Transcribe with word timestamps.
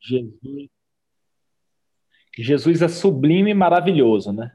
Jesus. 0.00 0.68
Jesus 2.36 2.82
é 2.82 2.88
sublime 2.88 3.50
e 3.50 3.54
maravilhoso, 3.54 4.32
né? 4.32 4.52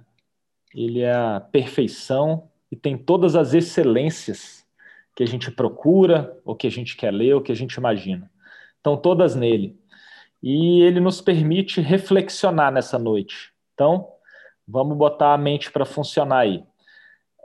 Ele 0.74 1.02
é 1.02 1.14
a 1.14 1.40
perfeição 1.40 2.50
e 2.72 2.76
tem 2.76 2.98
todas 2.98 3.36
as 3.36 3.54
excelências 3.54 4.66
que 5.16 5.22
a 5.22 5.28
gente 5.28 5.52
procura, 5.52 6.40
ou 6.44 6.56
que 6.56 6.66
a 6.66 6.72
gente 6.72 6.96
quer 6.96 7.12
ler, 7.12 7.36
ou 7.36 7.42
que 7.42 7.52
a 7.52 7.56
gente 7.56 7.76
imagina. 7.76 8.32
Estão 8.78 8.98
todas 8.98 9.36
nele. 9.36 9.78
E 10.42 10.82
ele 10.82 11.00
nos 11.00 11.22
permite 11.22 11.80
reflexionar 11.80 12.72
nessa 12.72 12.98
noite. 12.98 13.54
Então, 13.74 14.08
vamos 14.68 14.98
botar 14.98 15.34
a 15.34 15.38
mente 15.38 15.72
para 15.72 15.86
funcionar 15.86 16.40
aí. 16.40 16.64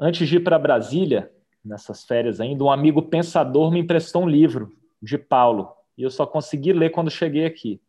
Antes 0.01 0.29
de 0.29 0.37
ir 0.37 0.41
para 0.41 0.59
Brasília, 0.59 1.31
nessas 1.65 2.05
férias 2.05 2.41
ainda, 2.41 2.65
um 2.65 2.71
amigo 2.71 3.03
pensador 3.03 3.71
me 3.71 3.81
emprestou 3.81 4.23
um 4.23 4.29
livro 4.29 4.73
de 5.03 5.19
Paulo, 5.19 5.73
e 5.99 6.05
eu 6.05 6.11
só 6.11 6.25
consegui 6.25 6.73
ler 6.73 6.91
quando 6.91 7.11
cheguei 7.11 7.45
aqui. 7.45 7.81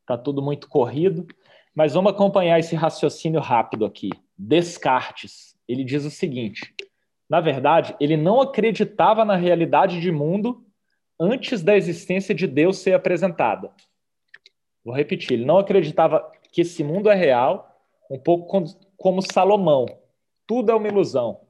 Está 0.00 0.16
tudo 0.16 0.40
muito 0.40 0.68
corrido, 0.68 1.26
mas 1.74 1.92
vamos 1.92 2.12
acompanhar 2.12 2.58
esse 2.58 2.76
raciocínio 2.76 3.40
rápido 3.40 3.84
aqui. 3.84 4.10
Descartes, 4.38 5.58
ele 5.66 5.82
diz 5.82 6.04
o 6.04 6.10
seguinte: 6.10 6.72
na 7.28 7.40
verdade, 7.40 7.94
ele 8.00 8.16
não 8.16 8.40
acreditava 8.40 9.24
na 9.24 9.34
realidade 9.34 10.00
de 10.00 10.10
mundo 10.12 10.64
antes 11.20 11.62
da 11.62 11.76
existência 11.76 12.32
de 12.34 12.46
Deus 12.46 12.78
ser 12.78 12.94
apresentada. 12.94 13.70
Vou 14.84 14.94
repetir, 14.94 15.32
ele 15.32 15.44
não 15.44 15.58
acreditava 15.58 16.30
que 16.52 16.62
esse 16.62 16.82
mundo 16.84 17.10
é 17.10 17.14
real, 17.14 17.76
um 18.08 18.18
pouco 18.18 18.64
como 18.96 19.20
Salomão. 19.20 19.84
Tudo 20.46 20.70
é 20.70 20.74
uma 20.74 20.88
ilusão. 20.88 21.40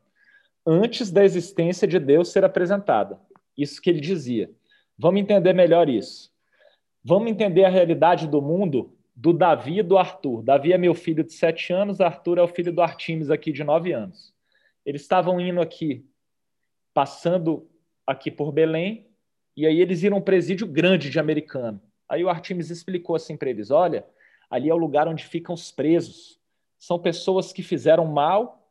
Antes 0.66 1.10
da 1.10 1.23
existência 1.23 1.87
de 1.87 2.01
Deus 2.01 2.32
ser 2.32 2.45
apresentada. 2.45 3.20
Isso 3.56 3.80
que 3.80 3.90
ele 3.90 4.01
dizia. 4.01 4.51
Vamos 4.98 5.20
entender 5.20 5.52
melhor 5.52 5.88
isso. 5.88 6.33
Vamos 7.05 7.30
entender 7.30 7.65
a 7.65 7.69
realidade 7.69 8.27
do 8.27 8.43
mundo 8.43 8.93
do 9.15 9.33
Davi 9.33 9.79
e 9.79 9.83
do 9.83 9.97
Arthur. 9.97 10.43
Davi 10.43 10.73
é 10.73 10.79
meu 10.79 10.95
filho 10.95 11.23
de 11.23 11.32
sete 11.32 11.73
anos, 11.73 12.01
Arthur 12.01 12.38
é 12.38 12.43
o 12.43 12.49
filho 12.49 12.73
do 12.73 12.82
Artimes 12.82 13.30
aqui 13.30 13.52
de 13.52 13.63
nove 13.63 13.93
anos. 13.93 14.35
Eles 14.85 15.02
estavam 15.02 15.40
indo 15.40 15.60
aqui, 15.60 16.05
passando 16.93 17.68
aqui 18.07 18.30
por 18.30 18.51
Belém, 18.51 19.07
e 19.57 19.66
aí 19.66 19.80
eles 19.80 20.02
viram 20.02 20.18
um 20.18 20.23
presídio 20.23 20.66
grande 20.66 21.10
de 21.10 21.18
americano. 21.18 21.80
Aí 22.09 22.24
o 22.24 22.29
Artimes 22.29 22.71
explicou 22.71 23.15
assim 23.15 23.37
para 23.37 23.51
eles: 23.51 23.71
olha, 23.71 24.05
ali 24.51 24.68
é 24.68 24.74
o 24.74 24.79
lugar 24.79 25.07
onde 25.07 25.24
ficam 25.24 25.55
os 25.55 25.71
presos. 25.71 26.40
São 26.77 26.99
pessoas 26.99 27.52
que 27.52 27.62
fizeram 27.62 28.05
mal 28.05 28.68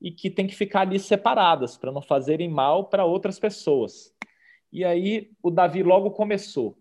e 0.00 0.10
que 0.10 0.30
têm 0.30 0.46
que 0.46 0.54
ficar 0.54 0.82
ali 0.82 0.98
separadas 0.98 1.76
para 1.76 1.92
não 1.92 2.02
fazerem 2.02 2.48
mal 2.48 2.84
para 2.84 3.04
outras 3.04 3.38
pessoas. 3.38 4.15
E 4.76 4.84
aí 4.84 5.30
o 5.42 5.50
Davi 5.50 5.82
logo 5.82 6.10
começou. 6.10 6.76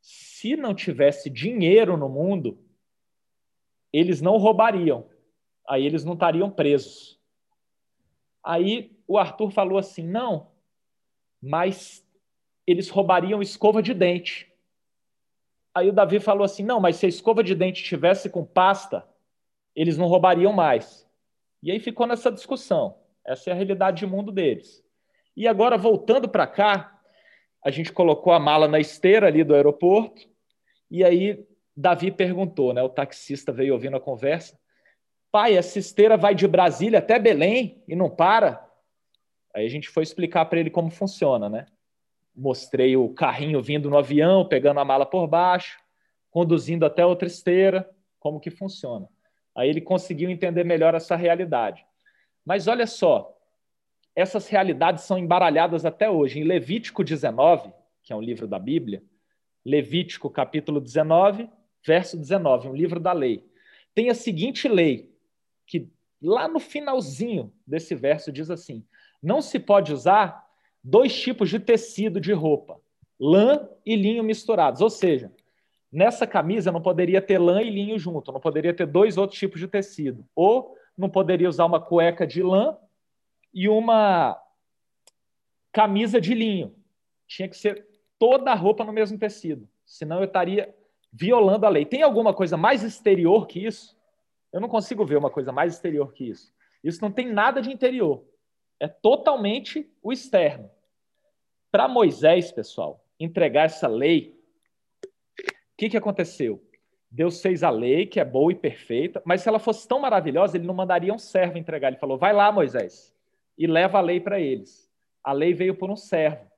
Se 0.00 0.56
não 0.56 0.74
tivesse 0.74 1.30
dinheiro 1.30 1.96
no 1.96 2.08
mundo, 2.08 2.58
eles 3.92 4.20
não 4.20 4.38
roubariam. 4.38 5.08
Aí 5.64 5.86
eles 5.86 6.04
não 6.04 6.14
estariam 6.14 6.50
presos. 6.50 7.16
Aí 8.42 8.98
o 9.06 9.16
Arthur 9.16 9.52
falou 9.52 9.78
assim: 9.78 10.02
não, 10.02 10.50
mas 11.40 12.04
eles 12.66 12.88
roubariam 12.88 13.40
escova 13.40 13.80
de 13.80 13.94
dente. 13.94 14.52
Aí 15.72 15.88
o 15.88 15.92
Davi 15.92 16.18
falou 16.18 16.42
assim: 16.42 16.64
não, 16.64 16.80
mas 16.80 16.96
se 16.96 17.06
a 17.06 17.08
escova 17.08 17.44
de 17.44 17.54
dente 17.54 17.84
tivesse 17.84 18.28
com 18.28 18.44
pasta, 18.44 19.08
eles 19.76 19.96
não 19.96 20.08
roubariam 20.08 20.52
mais. 20.52 21.08
E 21.62 21.70
aí 21.70 21.78
ficou 21.78 22.04
nessa 22.04 22.32
discussão. 22.32 22.98
Essa 23.24 23.50
é 23.50 23.52
a 23.52 23.56
realidade 23.56 23.98
de 23.98 24.06
mundo 24.08 24.32
deles. 24.32 24.84
E 25.36 25.46
agora, 25.46 25.78
voltando 25.78 26.28
para 26.28 26.44
cá, 26.44 26.97
a 27.64 27.70
gente 27.70 27.92
colocou 27.92 28.32
a 28.32 28.38
mala 28.38 28.68
na 28.68 28.78
esteira 28.78 29.26
ali 29.26 29.44
do 29.44 29.54
aeroporto, 29.54 30.28
e 30.90 31.04
aí 31.04 31.46
Davi 31.76 32.10
perguntou, 32.10 32.72
né? 32.72 32.82
O 32.82 32.88
taxista 32.88 33.52
veio 33.52 33.74
ouvindo 33.74 33.96
a 33.96 34.00
conversa. 34.00 34.58
Pai, 35.30 35.56
essa 35.56 35.78
esteira 35.78 36.16
vai 36.16 36.34
de 36.34 36.48
Brasília 36.48 36.98
até 36.98 37.18
Belém 37.18 37.82
e 37.86 37.94
não 37.94 38.10
para? 38.10 38.66
Aí 39.54 39.64
a 39.66 39.68
gente 39.68 39.88
foi 39.88 40.02
explicar 40.02 40.46
para 40.46 40.58
ele 40.58 40.70
como 40.70 40.90
funciona, 40.90 41.48
né? 41.48 41.66
Mostrei 42.34 42.96
o 42.96 43.10
carrinho 43.10 43.62
vindo 43.62 43.90
no 43.90 43.98
avião, 43.98 44.46
pegando 44.46 44.80
a 44.80 44.84
mala 44.84 45.04
por 45.04 45.26
baixo, 45.26 45.78
conduzindo 46.30 46.86
até 46.86 47.04
outra 47.04 47.28
esteira, 47.28 47.88
como 48.18 48.40
que 48.40 48.50
funciona. 48.50 49.08
Aí 49.54 49.68
ele 49.68 49.80
conseguiu 49.80 50.30
entender 50.30 50.64
melhor 50.64 50.94
essa 50.94 51.16
realidade. 51.16 51.84
Mas 52.44 52.66
olha 52.66 52.86
só, 52.86 53.37
essas 54.18 54.48
realidades 54.48 55.04
são 55.04 55.16
embaralhadas 55.16 55.84
até 55.84 56.10
hoje. 56.10 56.40
Em 56.40 56.42
Levítico 56.42 57.04
19, 57.04 57.72
que 58.02 58.12
é 58.12 58.16
um 58.16 58.20
livro 58.20 58.48
da 58.48 58.58
Bíblia, 58.58 59.00
Levítico 59.64 60.28
capítulo 60.28 60.80
19, 60.80 61.48
verso 61.86 62.18
19, 62.18 62.68
um 62.68 62.74
livro 62.74 62.98
da 62.98 63.12
lei, 63.12 63.46
tem 63.94 64.10
a 64.10 64.14
seguinte 64.14 64.66
lei, 64.66 65.14
que 65.64 65.88
lá 66.20 66.48
no 66.48 66.58
finalzinho 66.58 67.52
desse 67.64 67.94
verso 67.94 68.32
diz 68.32 68.50
assim: 68.50 68.84
não 69.22 69.40
se 69.40 69.60
pode 69.60 69.92
usar 69.92 70.44
dois 70.82 71.14
tipos 71.16 71.48
de 71.48 71.60
tecido 71.60 72.20
de 72.20 72.32
roupa, 72.32 72.80
lã 73.20 73.68
e 73.86 73.94
linho 73.94 74.24
misturados. 74.24 74.80
Ou 74.80 74.90
seja, 74.90 75.32
nessa 75.92 76.26
camisa 76.26 76.72
não 76.72 76.82
poderia 76.82 77.22
ter 77.22 77.38
lã 77.38 77.62
e 77.62 77.70
linho 77.70 77.96
junto, 77.96 78.32
não 78.32 78.40
poderia 78.40 78.74
ter 78.74 78.86
dois 78.86 79.16
outros 79.16 79.38
tipos 79.38 79.60
de 79.60 79.68
tecido. 79.68 80.26
Ou 80.34 80.74
não 80.96 81.08
poderia 81.08 81.48
usar 81.48 81.66
uma 81.66 81.80
cueca 81.80 82.26
de 82.26 82.42
lã 82.42 82.76
e 83.52 83.68
uma 83.68 84.40
camisa 85.72 86.20
de 86.20 86.34
linho. 86.34 86.74
Tinha 87.26 87.48
que 87.48 87.56
ser 87.56 87.86
toda 88.18 88.50
a 88.50 88.54
roupa 88.54 88.84
no 88.84 88.92
mesmo 88.92 89.18
tecido, 89.18 89.68
senão 89.84 90.18
eu 90.18 90.24
estaria 90.24 90.74
violando 91.12 91.66
a 91.66 91.68
lei. 91.68 91.84
Tem 91.84 92.02
alguma 92.02 92.34
coisa 92.34 92.56
mais 92.56 92.82
exterior 92.82 93.46
que 93.46 93.64
isso? 93.64 93.96
Eu 94.52 94.60
não 94.60 94.68
consigo 94.68 95.04
ver 95.04 95.16
uma 95.16 95.30
coisa 95.30 95.52
mais 95.52 95.74
exterior 95.74 96.12
que 96.12 96.24
isso. 96.24 96.52
Isso 96.82 97.02
não 97.02 97.10
tem 97.10 97.26
nada 97.30 97.60
de 97.60 97.70
interior. 97.70 98.24
É 98.80 98.88
totalmente 98.88 99.90
o 100.02 100.12
externo. 100.12 100.70
Para 101.70 101.88
Moisés, 101.88 102.50
pessoal, 102.50 103.04
entregar 103.20 103.64
essa 103.64 103.86
lei, 103.86 104.38
o 105.04 105.76
que, 105.76 105.90
que 105.90 105.96
aconteceu? 105.96 106.62
Deus 107.10 107.40
fez 107.40 107.62
a 107.62 107.70
lei, 107.70 108.06
que 108.06 108.20
é 108.20 108.24
boa 108.24 108.52
e 108.52 108.54
perfeita, 108.54 109.22
mas 109.24 109.42
se 109.42 109.48
ela 109.48 109.58
fosse 109.58 109.86
tão 109.88 110.00
maravilhosa, 110.00 110.56
ele 110.56 110.66
não 110.66 110.74
mandaria 110.74 111.12
um 111.12 111.18
servo 111.18 111.58
entregar. 111.58 111.88
Ele 111.88 111.96
falou: 111.96 112.18
vai 112.18 112.32
lá, 112.32 112.52
Moisés, 112.52 113.14
e 113.58 113.66
leva 113.66 113.98
a 113.98 114.00
lei 114.00 114.20
para 114.20 114.38
eles. 114.38 114.88
A 115.22 115.32
lei 115.32 115.52
veio 115.52 115.74
por 115.74 115.90
um 115.90 115.96
servo 115.96 116.48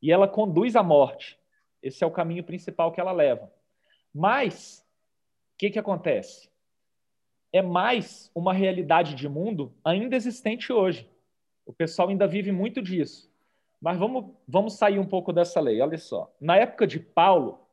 e 0.00 0.12
ela 0.12 0.28
conduz 0.28 0.76
à 0.76 0.82
morte. 0.82 1.38
Esse 1.82 2.04
é 2.04 2.06
o 2.06 2.10
caminho 2.10 2.44
principal 2.44 2.92
que 2.92 3.00
ela 3.00 3.10
leva. 3.10 3.50
Mas 4.14 4.86
o 5.54 5.58
que, 5.58 5.70
que 5.70 5.78
acontece? 5.78 6.50
É 7.52 7.62
mais 7.62 8.30
uma 8.34 8.52
realidade 8.52 9.14
de 9.14 9.28
mundo 9.28 9.74
ainda 9.84 10.14
existente 10.14 10.72
hoje. 10.72 11.08
O 11.64 11.72
pessoal 11.72 12.08
ainda 12.08 12.26
vive 12.26 12.52
muito 12.52 12.82
disso. 12.82 13.32
Mas 13.80 13.98
vamos, 13.98 14.32
vamos 14.46 14.74
sair 14.74 14.98
um 14.98 15.06
pouco 15.06 15.32
dessa 15.32 15.60
lei. 15.60 15.80
Olha 15.80 15.98
só. 15.98 16.32
Na 16.40 16.56
época 16.56 16.86
de 16.86 17.00
Paulo, 17.00 17.66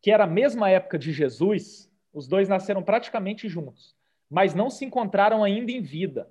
que 0.00 0.10
era 0.10 0.24
a 0.24 0.28
mesma 0.28 0.70
época 0.70 0.98
de 0.98 1.12
Jesus, 1.12 1.90
os 2.12 2.28
dois 2.28 2.48
nasceram 2.48 2.82
praticamente 2.82 3.48
juntos, 3.48 3.94
mas 4.30 4.54
não 4.54 4.70
se 4.70 4.84
encontraram 4.84 5.42
ainda 5.42 5.72
em 5.72 5.80
vida. 5.80 6.30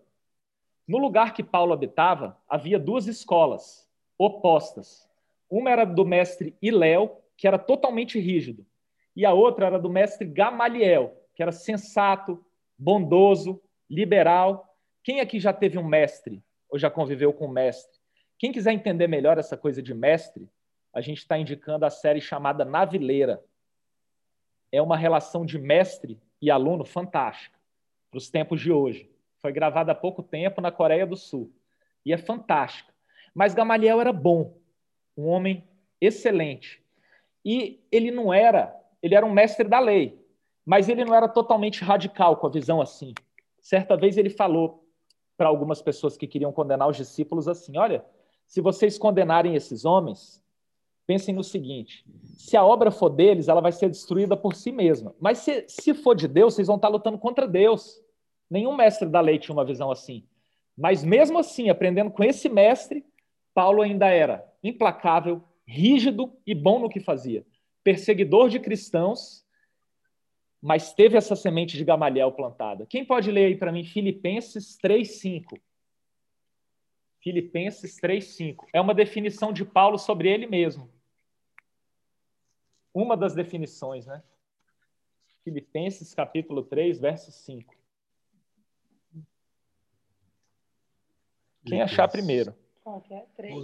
No 0.87 0.97
lugar 0.97 1.33
que 1.33 1.43
Paulo 1.43 1.73
habitava, 1.73 2.37
havia 2.47 2.77
duas 2.77 3.07
escolas 3.07 3.87
opostas. 4.17 5.09
Uma 5.49 5.71
era 5.71 5.85
do 5.85 6.05
mestre 6.05 6.55
Iléu, 6.61 7.21
que 7.37 7.47
era 7.47 7.57
totalmente 7.57 8.19
rígido, 8.19 8.65
e 9.15 9.25
a 9.25 9.33
outra 9.33 9.67
era 9.67 9.79
do 9.79 9.89
mestre 9.89 10.27
Gamaliel, 10.27 11.15
que 11.35 11.41
era 11.41 11.51
sensato, 11.51 12.43
bondoso, 12.77 13.61
liberal. 13.89 14.75
Quem 15.03 15.19
aqui 15.19 15.39
já 15.39 15.53
teve 15.53 15.77
um 15.77 15.83
mestre 15.83 16.43
ou 16.69 16.77
já 16.77 16.89
conviveu 16.89 17.31
com 17.33 17.45
um 17.45 17.51
mestre? 17.51 17.99
Quem 18.37 18.51
quiser 18.51 18.73
entender 18.73 19.07
melhor 19.07 19.37
essa 19.37 19.55
coisa 19.55 19.81
de 19.81 19.93
mestre, 19.93 20.49
a 20.91 21.01
gente 21.01 21.19
está 21.19 21.37
indicando 21.37 21.85
a 21.85 21.89
série 21.89 22.19
chamada 22.19 22.65
Navileira. 22.65 23.43
É 24.71 24.81
uma 24.81 24.97
relação 24.97 25.45
de 25.45 25.57
mestre 25.57 26.19
e 26.41 26.51
aluno 26.51 26.83
fantástica 26.83 27.59
para 28.09 28.17
os 28.17 28.29
tempos 28.29 28.59
de 28.59 28.71
hoje. 28.71 29.12
Foi 29.43 29.51
gravada 29.51 29.91
há 29.91 29.95
pouco 29.95 30.23
tempo 30.23 30.61
na 30.61 30.71
Coreia 30.71 31.05
do 31.05 31.17
Sul. 31.17 31.51
E 32.05 32.13
é 32.13 32.17
fantástica. 32.17 32.93
Mas 33.35 33.53
Gamaliel 33.53 33.99
era 33.99 34.13
bom, 34.13 34.55
um 35.17 35.27
homem 35.27 35.67
excelente. 35.99 36.81
E 37.43 37.83
ele 37.91 38.09
não 38.09 38.33
era, 38.33 38.73
ele 39.01 39.15
era 39.15 39.25
um 39.25 39.33
mestre 39.33 39.67
da 39.67 39.81
lei, 39.81 40.17
mas 40.65 40.87
ele 40.87 41.03
não 41.03 41.13
era 41.13 41.27
totalmente 41.27 41.83
radical 41.83 42.37
com 42.37 42.47
a 42.47 42.49
visão 42.49 42.79
assim. 42.79 43.13
Certa 43.59 43.97
vez 43.97 44.17
ele 44.17 44.29
falou 44.29 44.87
para 45.35 45.49
algumas 45.49 45.81
pessoas 45.81 46.15
que 46.15 46.25
queriam 46.25 46.53
condenar 46.53 46.87
os 46.87 46.95
discípulos 46.95 47.45
assim: 47.45 47.77
olha, 47.77 48.05
se 48.47 48.61
vocês 48.61 48.97
condenarem 48.97 49.55
esses 49.55 49.83
homens, 49.83 50.41
pensem 51.05 51.35
no 51.35 51.43
seguinte: 51.43 52.05
se 52.37 52.55
a 52.55 52.63
obra 52.63 52.91
for 52.91 53.09
deles, 53.09 53.49
ela 53.49 53.59
vai 53.59 53.73
ser 53.73 53.89
destruída 53.89 54.37
por 54.37 54.55
si 54.55 54.71
mesma. 54.71 55.13
Mas 55.19 55.39
se, 55.39 55.65
se 55.67 55.93
for 55.93 56.15
de 56.15 56.29
Deus, 56.29 56.53
vocês 56.53 56.67
vão 56.67 56.77
estar 56.77 56.87
lutando 56.87 57.17
contra 57.17 57.45
Deus. 57.45 58.02
Nenhum 58.53 58.75
mestre 58.75 59.09
da 59.09 59.19
lei 59.19 59.39
tinha 59.39 59.55
uma 59.55 59.65
visão 59.65 59.89
assim. 59.89 60.27
Mas 60.77 61.03
mesmo 61.03 61.39
assim, 61.39 61.71
aprendendo 61.71 62.11
com 62.11 62.23
esse 62.23 62.47
mestre, 62.47 63.03
Paulo 63.51 63.81
ainda 63.81 64.07
era 64.09 64.47
implacável, 64.63 65.43
rígido 65.65 66.31
e 66.45 66.53
bom 66.53 66.77
no 66.77 66.87
que 66.87 66.99
fazia. 66.99 67.43
perseguidor 67.83 68.47
de 68.47 68.59
cristãos, 68.59 69.43
mas 70.61 70.93
teve 70.93 71.17
essa 71.17 71.35
semente 71.35 71.75
de 71.75 71.83
Gamaliel 71.83 72.31
plantada. 72.31 72.85
Quem 72.85 73.03
pode 73.03 73.31
ler 73.31 73.45
aí 73.47 73.57
para 73.57 73.71
mim 73.71 73.83
Filipenses 73.83 74.77
3:5? 74.77 75.59
Filipenses 77.21 77.99
3:5. 77.99 78.67
É 78.71 78.79
uma 78.79 78.93
definição 78.93 79.51
de 79.51 79.65
Paulo 79.65 79.97
sobre 79.97 80.29
ele 80.29 80.45
mesmo. 80.45 80.89
Uma 82.93 83.17
das 83.17 83.33
definições, 83.33 84.05
né? 84.05 84.21
Filipenses 85.43 86.13
capítulo 86.13 86.63
3, 86.63 86.99
verso 86.99 87.31
5. 87.31 87.82
Quem 91.65 91.81
achar 91.81 92.07
primeiro? 92.07 92.53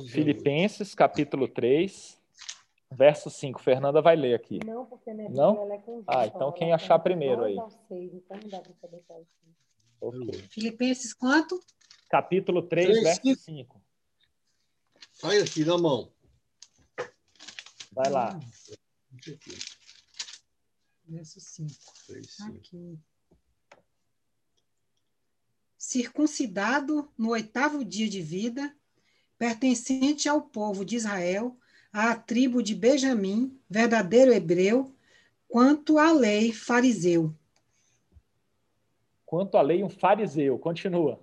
Filipenses 0.10 0.96
capítulo 0.96 1.48
3, 1.48 2.18
verso 2.92 3.30
5. 3.30 3.62
Fernanda 3.62 4.02
vai 4.02 4.16
ler 4.16 4.34
aqui. 4.34 4.60
Não, 4.66 4.86
porque 4.86 5.14
minha 5.14 5.30
Não? 5.30 5.62
ela 5.62 5.74
é 5.76 5.78
com 5.80 6.04
Ah, 6.08 6.26
então 6.26 6.52
quem 6.52 6.72
achar 6.72 6.98
primeiro 7.00 7.44
aí. 7.44 7.56
Então 7.56 8.38
não 8.42 8.50
dá 8.50 8.60
para 8.62 8.74
saber 8.82 9.04
qual 9.06 9.20
é 9.20 9.22
o 9.22 9.26
cinco. 9.26 10.30
Ok. 10.32 10.44
Filipenses 10.50 11.14
quanto? 11.14 11.60
Capítulo 12.10 12.64
3, 12.64 12.88
Três, 12.88 13.04
verso 13.04 13.22
cinco. 13.44 13.82
5. 13.82 13.82
Olha 15.24 15.44
aqui 15.44 15.66
na 15.66 15.78
mão. 15.78 16.10
Vai 17.92 18.10
lá. 18.10 18.40
Verso 21.06 21.40
5. 21.42 21.70
Três, 22.08 22.36
cinco. 22.36 22.58
Aqui. 22.58 23.00
Circuncidado 25.80 27.10
no 27.18 27.30
oitavo 27.30 27.86
dia 27.86 28.10
de 28.10 28.22
vida, 28.22 28.76
pertencente 29.38 30.28
ao 30.28 30.42
povo 30.42 30.84
de 30.84 30.98
Israel, 30.98 31.58
à 31.92 32.14
tribo 32.18 32.62
de 32.62 32.76
Benjamim, 32.76 33.58
verdadeiro 33.70 34.34
hebreu, 34.34 34.94
quanto 35.48 35.98
à 35.98 36.12
lei 36.12 36.52
fariseu. 36.52 37.34
Quanto 39.26 39.56
à 39.58 39.62
lei, 39.62 39.82
um 39.82 39.90
fariseu. 39.90 40.60
Continua. 40.60 41.18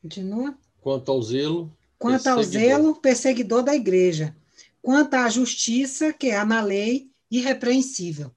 Continua? 0.00 0.56
Quanto 0.80 1.10
ao 1.10 1.20
zelo, 1.20 1.76
Quanto 1.98 2.26
ao 2.28 2.36
Perseguidor. 2.36 2.76
zelo, 2.76 3.00
perseguidor 3.00 3.62
da 3.64 3.74
igreja. 3.74 4.36
Quanto 4.80 5.14
à 5.14 5.28
justiça, 5.28 6.12
que 6.12 6.30
há 6.30 6.44
na 6.44 6.62
lei, 6.62 7.10
irrepreensível. 7.30 8.30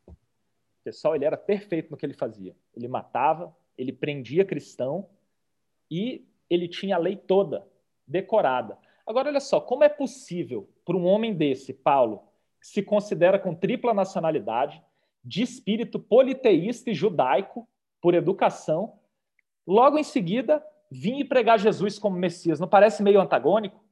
pessoal, 0.83 1.15
ele 1.15 1.25
era 1.25 1.37
perfeito 1.37 1.91
no 1.91 1.97
que 1.97 2.05
ele 2.05 2.13
fazia. 2.13 2.55
Ele 2.75 2.87
matava, 2.87 3.55
ele 3.77 3.91
prendia 3.91 4.45
cristão 4.45 5.07
e 5.89 6.25
ele 6.49 6.67
tinha 6.67 6.95
a 6.95 6.99
lei 6.99 7.15
toda 7.15 7.67
decorada. 8.07 8.77
Agora, 9.05 9.29
olha 9.29 9.39
só, 9.39 9.59
como 9.59 9.83
é 9.83 9.89
possível 9.89 10.69
para 10.83 10.95
um 10.95 11.05
homem 11.05 11.33
desse, 11.33 11.73
Paulo, 11.73 12.23
que 12.59 12.67
se 12.67 12.81
considera 12.81 13.37
com 13.37 13.53
tripla 13.53 13.93
nacionalidade, 13.93 14.81
de 15.23 15.41
espírito 15.41 15.99
politeísta 15.99 16.91
e 16.91 16.93
judaico, 16.93 17.67
por 18.01 18.13
educação, 18.13 18.99
logo 19.65 19.97
em 19.97 20.03
seguida 20.03 20.63
vir 20.91 21.19
e 21.19 21.25
pregar 21.25 21.59
Jesus 21.59 21.97
como 21.97 22.15
Messias? 22.15 22.59
Não 22.59 22.67
parece 22.67 23.01
meio 23.01 23.19
antagônico? 23.19 23.83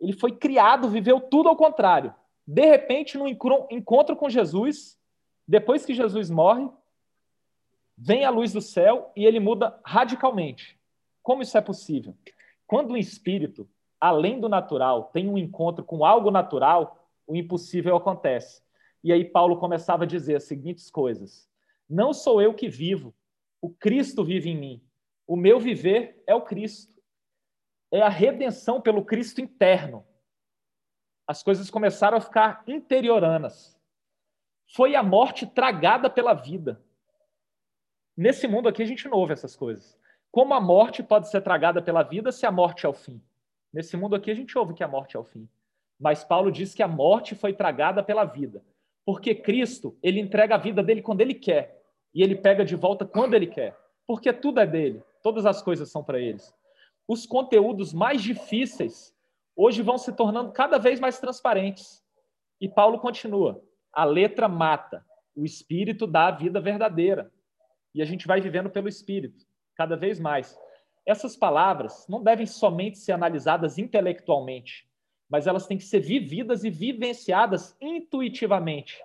Ele 0.00 0.14
foi 0.14 0.32
criado, 0.32 0.88
viveu 0.88 1.20
tudo 1.20 1.48
ao 1.48 1.56
contrário. 1.56 2.14
De 2.46 2.64
repente, 2.64 3.18
no 3.18 3.28
encontro 3.28 4.16
com 4.16 4.30
Jesus, 4.30 4.98
depois 5.46 5.84
que 5.84 5.92
Jesus 5.92 6.30
morre, 6.30 6.70
vem 8.00 8.24
a 8.24 8.30
luz 8.30 8.52
do 8.52 8.62
céu 8.62 9.12
e 9.14 9.26
ele 9.26 9.38
muda 9.38 9.78
radicalmente. 9.84 10.80
Como 11.22 11.42
isso 11.42 11.58
é 11.58 11.60
possível? 11.60 12.16
Quando 12.66 12.92
um 12.92 12.96
espírito, 12.96 13.68
além 14.00 14.40
do 14.40 14.48
natural, 14.48 15.10
tem 15.12 15.28
um 15.28 15.36
encontro 15.36 15.84
com 15.84 16.04
algo 16.04 16.30
natural, 16.30 17.06
o 17.26 17.36
impossível 17.36 17.94
acontece. 17.94 18.62
E 19.04 19.12
aí 19.12 19.24
Paulo 19.24 19.58
começava 19.58 20.04
a 20.04 20.06
dizer 20.06 20.36
as 20.36 20.44
seguintes 20.44 20.90
coisas: 20.90 21.48
Não 21.88 22.14
sou 22.14 22.40
eu 22.40 22.54
que 22.54 22.68
vivo, 22.68 23.14
o 23.60 23.68
Cristo 23.68 24.24
vive 24.24 24.48
em 24.48 24.56
mim. 24.56 24.84
O 25.26 25.36
meu 25.36 25.60
viver 25.60 26.22
é 26.26 26.34
o 26.34 26.42
Cristo. 26.42 27.00
É 27.92 28.00
a 28.00 28.08
redenção 28.08 28.80
pelo 28.80 29.04
Cristo 29.04 29.40
interno. 29.40 30.06
As 31.26 31.42
coisas 31.42 31.70
começaram 31.70 32.16
a 32.16 32.20
ficar 32.20 32.62
interioranas. 32.66 33.78
Foi 34.74 34.94
a 34.94 35.02
morte 35.02 35.46
tragada 35.46 36.08
pela 36.08 36.32
vida. 36.32 36.82
Nesse 38.20 38.46
mundo 38.46 38.68
aqui 38.68 38.82
a 38.82 38.86
gente 38.86 39.08
não 39.08 39.16
ouve 39.16 39.32
essas 39.32 39.56
coisas. 39.56 39.98
Como 40.30 40.52
a 40.52 40.60
morte 40.60 41.02
pode 41.02 41.30
ser 41.30 41.40
tragada 41.40 41.80
pela 41.80 42.02
vida 42.02 42.30
se 42.30 42.44
a 42.44 42.52
morte 42.52 42.84
é 42.84 42.88
o 42.90 42.92
fim? 42.92 43.18
Nesse 43.72 43.96
mundo 43.96 44.14
aqui 44.14 44.30
a 44.30 44.34
gente 44.34 44.58
ouve 44.58 44.74
que 44.74 44.84
a 44.84 44.88
morte 44.88 45.16
é 45.16 45.18
o 45.18 45.24
fim. 45.24 45.48
Mas 45.98 46.22
Paulo 46.22 46.52
diz 46.52 46.74
que 46.74 46.82
a 46.82 46.86
morte 46.86 47.34
foi 47.34 47.54
tragada 47.54 48.02
pela 48.02 48.26
vida. 48.26 48.62
Porque 49.06 49.34
Cristo, 49.34 49.96
ele 50.02 50.20
entrega 50.20 50.54
a 50.54 50.58
vida 50.58 50.82
dele 50.82 51.00
quando 51.00 51.22
ele 51.22 51.32
quer. 51.32 51.82
E 52.12 52.22
ele 52.22 52.34
pega 52.34 52.62
de 52.62 52.76
volta 52.76 53.06
quando 53.06 53.32
ele 53.32 53.46
quer. 53.46 53.74
Porque 54.06 54.30
tudo 54.34 54.60
é 54.60 54.66
dele. 54.66 55.02
Todas 55.22 55.46
as 55.46 55.62
coisas 55.62 55.90
são 55.90 56.04
para 56.04 56.20
eles. 56.20 56.54
Os 57.08 57.24
conteúdos 57.24 57.94
mais 57.94 58.22
difíceis 58.22 59.16
hoje 59.56 59.80
vão 59.80 59.96
se 59.96 60.12
tornando 60.12 60.52
cada 60.52 60.76
vez 60.76 61.00
mais 61.00 61.18
transparentes. 61.18 62.04
E 62.60 62.68
Paulo 62.68 62.98
continua: 62.98 63.64
a 63.90 64.04
letra 64.04 64.46
mata, 64.46 65.02
o 65.34 65.42
espírito 65.42 66.06
dá 66.06 66.26
a 66.26 66.32
vida 66.32 66.60
verdadeira. 66.60 67.32
E 67.94 68.02
a 68.02 68.04
gente 68.04 68.26
vai 68.26 68.40
vivendo 68.40 68.70
pelo 68.70 68.88
espírito, 68.88 69.44
cada 69.74 69.96
vez 69.96 70.20
mais. 70.20 70.58
Essas 71.04 71.36
palavras 71.36 72.06
não 72.08 72.22
devem 72.22 72.46
somente 72.46 72.98
ser 72.98 73.12
analisadas 73.12 73.78
intelectualmente, 73.78 74.88
mas 75.28 75.46
elas 75.46 75.66
têm 75.66 75.78
que 75.78 75.84
ser 75.84 76.00
vividas 76.00 76.64
e 76.64 76.70
vivenciadas 76.70 77.76
intuitivamente. 77.80 79.02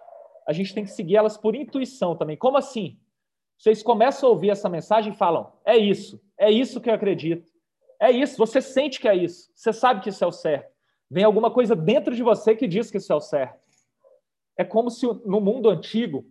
A 0.48 0.54
gente 0.54 0.74
tem 0.74 0.84
que 0.84 0.92
seguir 0.92 1.16
elas 1.16 1.38
por 1.38 1.56
intuição 1.56 2.16
também. 2.16 2.38
Como 2.38 2.58
assim? 2.58 3.00
Vocês 3.58 3.82
começam 3.82 4.30
a 4.30 4.32
ouvir 4.32 4.50
essa 4.50 4.70
mensagem 4.70 5.14
e 5.14 5.16
falam: 5.16 5.52
é 5.66 5.78
isso, 5.78 6.22
é 6.38 6.52
isso 6.52 6.82
que 6.82 6.90
eu 6.90 6.94
acredito. 6.94 7.52
É 8.00 8.12
isso, 8.12 8.38
você 8.38 8.62
sente 8.62 9.00
que 9.00 9.08
é 9.08 9.16
isso, 9.16 9.50
você 9.56 9.72
sabe 9.72 10.02
que 10.02 10.10
isso 10.10 10.24
é 10.24 10.28
o 10.28 10.32
certo. 10.32 10.74
Vem 11.10 11.24
alguma 11.24 11.50
coisa 11.50 11.76
dentro 11.76 12.14
de 12.16 12.22
você 12.22 12.56
que 12.56 12.68
diz 12.68 12.92
que 12.92 12.98
isso 12.98 13.12
é 13.12 13.16
o 13.16 13.22
certo. 13.22 13.60
É 14.58 14.64
como 14.64 14.90
se 14.90 15.06
no 15.26 15.40
mundo 15.40 15.70
antigo 15.70 16.26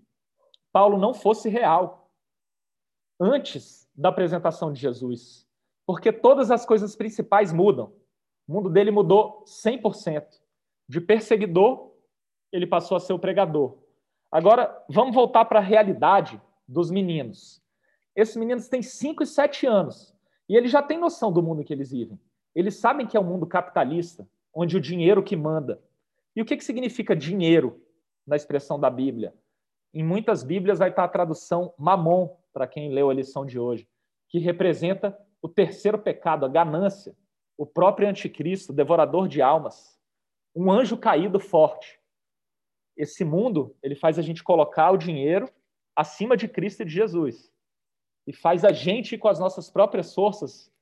Paulo 0.73 0.99
não 0.99 1.15
fosse 1.15 1.49
real 1.49 2.04
antes 3.21 3.89
da 3.95 4.09
apresentação 4.09 4.73
de 4.73 4.81
Jesus, 4.81 5.47
porque 5.87 6.13
todas 6.13 6.51
as 6.51 6.65
coisas 6.65 6.97
principais 6.97 7.53
mudam. 7.53 7.93
O 8.47 8.53
mundo 8.53 8.71
dele 8.71 8.91
mudou 8.91 9.45
100%. 9.47 10.25
De 10.89 11.01
perseguidor, 11.01 11.93
ele 12.53 12.67
passou 12.67 12.97
a 12.97 13.01
ser 13.01 13.13
o 13.13 13.19
pregador. 13.19 13.79
Agora, 14.31 14.85
vamos 14.89 15.15
voltar 15.15 15.45
para 15.45 15.61
a 15.61 15.63
realidade 15.63 16.41
dos 16.67 16.91
meninos. 16.91 17.63
Esses 18.15 18.37
meninos 18.37 18.69
têm 18.69 18.83
5 18.83 19.23
e 19.23 19.27
7 19.27 19.67
anos 19.67 20.15
e 20.49 20.57
eles 20.57 20.71
já 20.71 20.83
têm 20.83 20.99
noção 20.99 21.33
do 21.33 21.43
mundo 21.43 21.65
que 21.65 21.73
eles 21.73 21.91
vivem. 21.91 22.19
Eles 22.55 22.77
sabem 22.77 23.07
que 23.07 23.17
é 23.17 23.21
um 23.21 23.25
mundo 23.25 23.47
capitalista, 23.47 24.29
onde 24.53 24.77
o 24.77 24.81
dinheiro 24.81 25.23
que 25.23 25.37
manda. 25.37 25.83
E 26.37 26.43
o 26.43 26.45
que, 26.45 26.57
que 26.57 26.65
significa 26.65 27.17
dinheiro 27.17 27.81
na 28.27 28.37
expressão 28.37 28.79
da 28.79 28.91
Bíblia? 28.91 29.35
Em 29.95 30.03
muitas 30.03 30.43
Bíblias 30.43 30.81
vai 30.81 30.91
estar 30.91 31.05
a 31.05 31.09
tradução 31.09 31.73
mamon, 31.79 32.37
para 32.53 32.67
quem 32.67 32.93
leu 32.93 33.11
a 33.11 33.15
lição 33.15 33.47
de 33.47 33.61
hoje, 33.61 33.89
que 34.29 34.41
representa 34.41 35.17
o 35.41 35.49
terceiro 35.49 35.97
pecado, 35.97 36.45
a 36.45 36.49
ganância, 36.49 37.17
o 37.57 37.65
próprio 37.65 38.09
anticristo, 38.09 38.73
devorador 38.73 39.29
de 39.29 39.41
almas, 39.41 39.97
um 40.53 40.71
anjo 40.71 40.97
caído 40.97 41.39
forte. 41.39 42.01
Esse 42.97 43.25
mundo, 43.25 43.77
ele 43.81 43.95
faz 43.95 44.19
a 44.19 44.23
gente 44.23 44.43
colocar 44.43 44.91
o 44.91 44.97
dinheiro 44.97 45.49
acima 45.95 46.37
de 46.37 46.49
Cristo 46.49 46.83
e 46.83 46.87
de 46.87 46.93
Jesus. 46.93 47.53
E 48.27 48.33
faz 48.33 48.65
a 48.65 48.73
gente, 48.73 49.17
com 49.17 49.29
as 49.29 49.39
nossas 49.39 49.71
próprias 49.71 50.13
forças, 50.13 50.73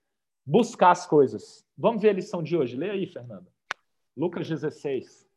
buscar 0.44 0.90
as 0.90 1.06
coisas. 1.06 1.66
Vamos 1.76 2.00
ver 2.00 2.10
a 2.10 2.14
lição 2.14 2.42
de 2.42 2.56
hoje. 2.56 2.76
Lê 2.76 2.90
aí, 2.90 3.06
Fernanda. 3.06 3.52
Lucas 4.16 4.48
16. 4.48 5.28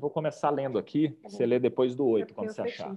Eu 0.00 0.08
vou 0.08 0.10
começar 0.10 0.48
lendo 0.48 0.78
aqui, 0.78 1.14
você 1.22 1.44
lê 1.44 1.58
depois 1.58 1.94
do 1.94 2.06
8, 2.06 2.32
quando 2.32 2.48
você 2.48 2.62
achar. 2.62 2.96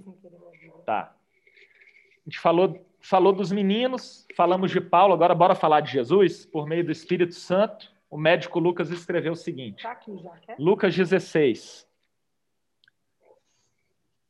Tá. 0.86 1.14
A 1.14 2.30
gente 2.30 2.40
falou, 2.40 2.80
falou 3.02 3.34
dos 3.34 3.52
meninos, 3.52 4.26
falamos 4.38 4.72
de 4.72 4.80
Paulo, 4.80 5.14
agora 5.14 5.36
bora 5.36 5.54
falar 5.54 5.82
de 5.82 5.92
Jesus, 5.92 6.46
por 6.46 6.66
meio 6.66 6.86
do 6.86 6.94
Espírito 6.94 7.34
Santo. 7.34 7.92
O 8.10 8.18
médico 8.18 8.58
Lucas 8.58 8.90
escreveu 8.90 9.34
o 9.34 9.36
seguinte: 9.36 9.84
Tá 9.84 9.92
aqui 9.92 10.18
já, 10.18 10.30
quer? 10.38 10.56
Lucas 10.58 10.96
16. 10.96 11.86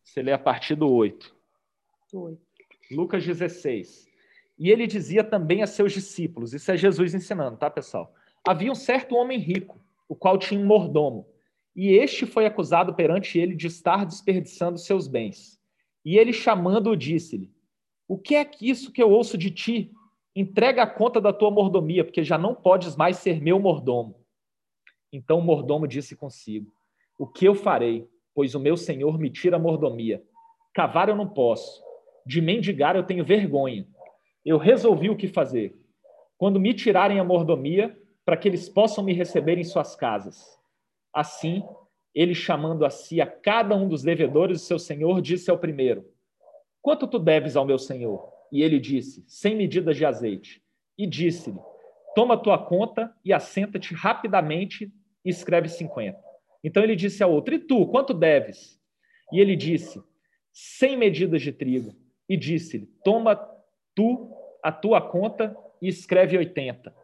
Você 0.04 0.24
lê 0.24 0.32
a 0.32 0.40
partir 0.40 0.74
do 0.74 0.92
8. 0.92 1.32
Oito. 2.12 2.42
Lucas 2.90 3.24
16. 3.24 4.10
E 4.58 4.72
ele 4.72 4.88
dizia 4.88 5.24
também 5.24 5.62
a 5.62 5.68
seus 5.68 5.94
discípulos, 5.94 6.56
isso 6.56 6.72
é 6.72 6.76
Jesus 6.76 7.14
ensinando, 7.14 7.56
tá, 7.56 7.70
pessoal? 7.70 8.12
Havia 8.44 8.72
um 8.72 8.76
certo 8.76 9.14
homem 9.14 9.38
rico, 9.38 9.80
o 10.10 10.16
qual 10.16 10.40
tinha 10.40 10.60
um 10.60 10.66
mordomo, 10.66 11.32
E 11.76 11.90
este 11.90 12.26
foi 12.26 12.46
acusado 12.46 12.94
perante 12.94 13.40
ele 13.40 13.56
de 13.56 13.68
estar 13.68 14.06
desperdiçando 14.06 14.78
seus 14.78 15.08
bens. 15.08 15.60
E 16.06 16.18
ele, 16.18 16.32
chamando-o, 16.32 16.96
disse-lhe: 16.96 17.52
O 18.08 18.18
que 18.18 18.36
é 18.36 18.46
que 18.46 18.70
isso 18.70 18.92
que 18.92 19.02
eu 19.02 19.10
ouço 19.10 19.38
de 19.38 19.50
ti? 19.50 19.92
Entrega 20.36 20.84
a 20.84 20.88
conta 20.88 21.22
da 21.22 21.32
tua 21.32 21.52
mordomia, 21.52 22.04
porque 22.04 22.24
já 22.24 22.38
não 22.38 22.54
podes 22.54 22.96
mais 22.96 23.18
ser 23.18 23.42
meu 23.42 23.60
mordomo. 23.60 24.16
Então 25.12 25.40
o 25.40 25.44
mordomo 25.44 25.88
disse 25.88 26.16
consigo: 26.16 26.72
O 27.18 27.28
que 27.28 27.46
eu 27.46 27.56
farei? 27.56 28.08
Pois 28.36 28.56
o 28.56 28.60
meu 28.60 28.76
senhor 28.76 29.20
me 29.20 29.30
tira 29.30 29.58
a 29.58 29.60
mordomia. 29.60 30.24
Cavar 30.74 31.10
eu 31.10 31.16
não 31.16 31.28
posso. 31.28 31.84
De 32.26 32.42
mendigar 32.42 32.96
eu 32.96 33.04
tenho 33.04 33.24
vergonha. 33.24 33.88
Eu 34.44 34.58
resolvi 34.58 35.10
o 35.10 35.16
que 35.16 35.28
fazer. 35.28 35.76
Quando 36.38 36.60
me 36.60 36.74
tirarem 36.74 37.20
a 37.20 37.24
mordomia, 37.24 37.98
para 38.26 38.36
que 38.36 38.48
eles 38.48 38.68
possam 38.68 39.04
me 39.04 39.14
receber 39.14 39.58
em 39.58 39.64
suas 39.64 39.96
casas. 39.96 40.60
Assim, 41.14 41.64
ele 42.14 42.34
chamando 42.34 42.86
a 42.86 42.90
si 42.90 43.22
a 43.22 43.28
cada 43.28 43.76
um 43.76 43.88
dos 43.88 44.04
devedores 44.04 44.60
do 44.62 44.66
seu 44.66 44.80
senhor, 44.80 45.22
disse 45.22 45.52
ao 45.52 45.58
primeiro: 45.58 46.06
Quanto 46.82 47.08
tu 47.08 47.20
deves 47.20 47.56
ao 47.56 47.66
meu 47.66 47.78
senhor? 47.78 48.32
E 48.52 48.62
ele 48.62 48.80
disse: 48.80 49.24
Cem 49.28 49.56
medidas 49.56 49.96
de 49.96 50.06
azeite. 50.06 50.64
E 50.98 51.08
disse-lhe: 51.08 51.60
Toma 52.16 52.38
tua 52.38 52.58
conta 52.58 53.16
e 53.24 53.34
assenta-te 53.34 53.94
rapidamente 53.94 54.94
e 55.24 55.30
escreve 55.30 55.70
cinquenta. 55.70 56.20
Então 56.64 56.84
ele 56.84 56.96
disse 56.96 57.24
ao 57.24 57.32
outro: 57.32 57.56
E 57.56 57.60
tu, 57.60 57.88
quanto 57.88 58.14
deves? 58.14 58.80
E 59.32 59.40
ele 59.40 59.56
disse: 59.56 60.02
Cem 60.52 60.96
medidas 60.98 61.42
de 61.42 61.52
trigo. 61.52 61.96
E 62.28 62.38
disse-lhe: 62.38 62.86
Toma 63.04 63.36
tu 63.96 64.32
a 64.62 64.72
tua 64.72 65.02
conta 65.02 65.56
e 65.82 65.88
escreve 65.88 66.38
oitenta. 66.38 66.96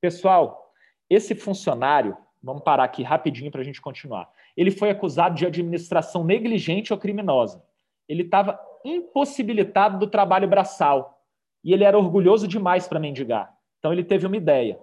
Pessoal, 0.00 0.72
esse 1.08 1.34
funcionário, 1.34 2.16
vamos 2.46 2.62
parar 2.62 2.84
aqui 2.84 3.02
rapidinho 3.02 3.50
para 3.50 3.60
a 3.60 3.64
gente 3.64 3.80
continuar. 3.80 4.30
Ele 4.56 4.70
foi 4.70 4.88
acusado 4.88 5.34
de 5.34 5.44
administração 5.44 6.22
negligente 6.22 6.92
ou 6.92 6.98
criminosa. 6.98 7.62
Ele 8.08 8.22
estava 8.22 8.58
impossibilitado 8.84 9.98
do 9.98 10.06
trabalho 10.06 10.46
braçal 10.46 11.20
e 11.64 11.72
ele 11.72 11.82
era 11.82 11.98
orgulhoso 11.98 12.46
demais 12.46 12.86
para 12.86 13.00
mendigar. 13.00 13.52
Então 13.80 13.92
ele 13.92 14.04
teve 14.04 14.28
uma 14.28 14.36
ideia. 14.36 14.78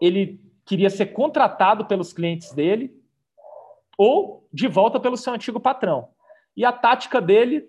Ele 0.00 0.38
queria 0.66 0.90
ser 0.90 1.06
contratado 1.06 1.86
pelos 1.86 2.12
clientes 2.12 2.52
dele 2.52 2.94
ou 3.96 4.46
de 4.52 4.68
volta 4.68 5.00
pelo 5.00 5.16
seu 5.16 5.32
antigo 5.32 5.58
patrão. 5.58 6.10
E 6.54 6.62
a 6.62 6.72
tática 6.72 7.22
dele 7.22 7.66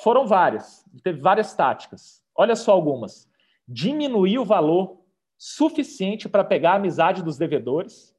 foram 0.00 0.28
várias. 0.28 0.86
Ele 0.92 1.02
teve 1.02 1.20
várias 1.20 1.54
táticas. 1.54 2.22
Olha 2.36 2.54
só 2.54 2.70
algumas. 2.70 3.28
Diminuir 3.66 4.38
o 4.38 4.44
valor 4.44 5.00
suficiente 5.38 6.28
para 6.28 6.44
pegar 6.44 6.72
a 6.72 6.76
amizade 6.76 7.22
dos 7.22 7.36
devedores, 7.36 8.14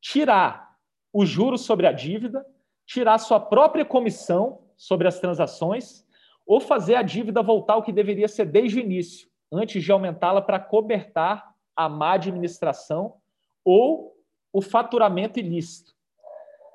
tirar 0.00 0.76
o 1.12 1.24
juros 1.24 1.62
sobre 1.62 1.86
a 1.86 1.92
dívida, 1.92 2.44
tirar 2.86 3.18
sua 3.18 3.38
própria 3.38 3.84
comissão 3.84 4.62
sobre 4.76 5.06
as 5.06 5.20
transações 5.20 6.04
ou 6.46 6.60
fazer 6.60 6.96
a 6.96 7.02
dívida 7.02 7.42
voltar 7.42 7.74
ao 7.74 7.82
que 7.82 7.92
deveria 7.92 8.26
ser 8.26 8.46
desde 8.46 8.78
o 8.78 8.80
início, 8.80 9.28
antes 9.52 9.82
de 9.82 9.92
aumentá-la 9.92 10.42
para 10.42 10.58
cobertar 10.58 11.54
a 11.76 11.88
má 11.88 12.14
administração 12.14 13.14
ou 13.64 14.16
o 14.52 14.60
faturamento 14.60 15.38
ilícito. 15.38 15.94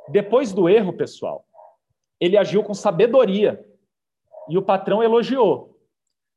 Depois 0.10 0.54
do 0.54 0.70
erro, 0.70 0.94
pessoal, 0.94 1.46
ele 2.20 2.38
agiu 2.38 2.64
com 2.64 2.74
sabedoria 2.74 3.66
e 4.48 4.58
o 4.58 4.62
patrão 4.62 5.04
elogiou. 5.04 5.78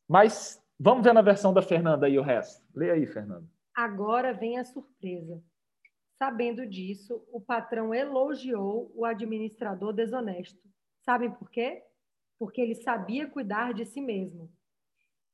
Mas 0.09 0.63
vamos 0.79 1.05
ver 1.05 1.13
na 1.13 1.23
versão 1.23 1.53
da 1.53 1.63
Fernanda 1.63 2.07
aí 2.07 2.19
o 2.19 2.23
resto. 2.23 2.63
Lê 2.79 2.93
aí, 2.93 3.07
Fernanda. 3.09 3.45
Agora 3.75 4.33
vem 4.33 4.57
a 4.57 4.65
surpresa. 4.65 5.43
Sabendo 6.17 6.65
disso, 6.65 7.21
o 7.33 7.41
patrão 7.41 7.93
elogiou 7.93 8.93
o 8.95 9.05
administrador 9.05 9.93
desonesto. 9.93 10.63
Sabem 11.05 11.29
por 11.29 11.51
quê? 11.51 11.83
Porque 12.39 12.61
ele 12.61 12.77
sabia 12.77 13.27
cuidar 13.27 13.75
de 13.75 13.85
si 13.85 14.01
mesmo. 14.01 14.49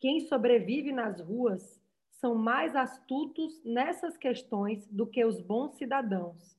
Quem 0.01 0.21
sobrevive 0.21 0.91
nas 0.91 1.21
ruas 1.21 1.79
são 2.13 2.35
mais 2.35 2.75
astutos 2.75 3.63
nessas 3.63 4.17
questões 4.17 4.87
do 4.87 5.07
que 5.07 5.23
os 5.23 5.39
bons 5.43 5.77
cidadãos. 5.77 6.59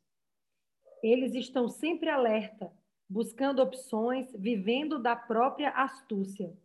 Eles 1.02 1.34
estão 1.34 1.68
sempre 1.68 2.10
alerta, 2.10 2.72
buscando 3.10 3.60
opções, 3.60 4.32
vivendo 4.38 5.00
da 5.00 5.16
própria 5.16 5.72
astúcia. 5.72 6.56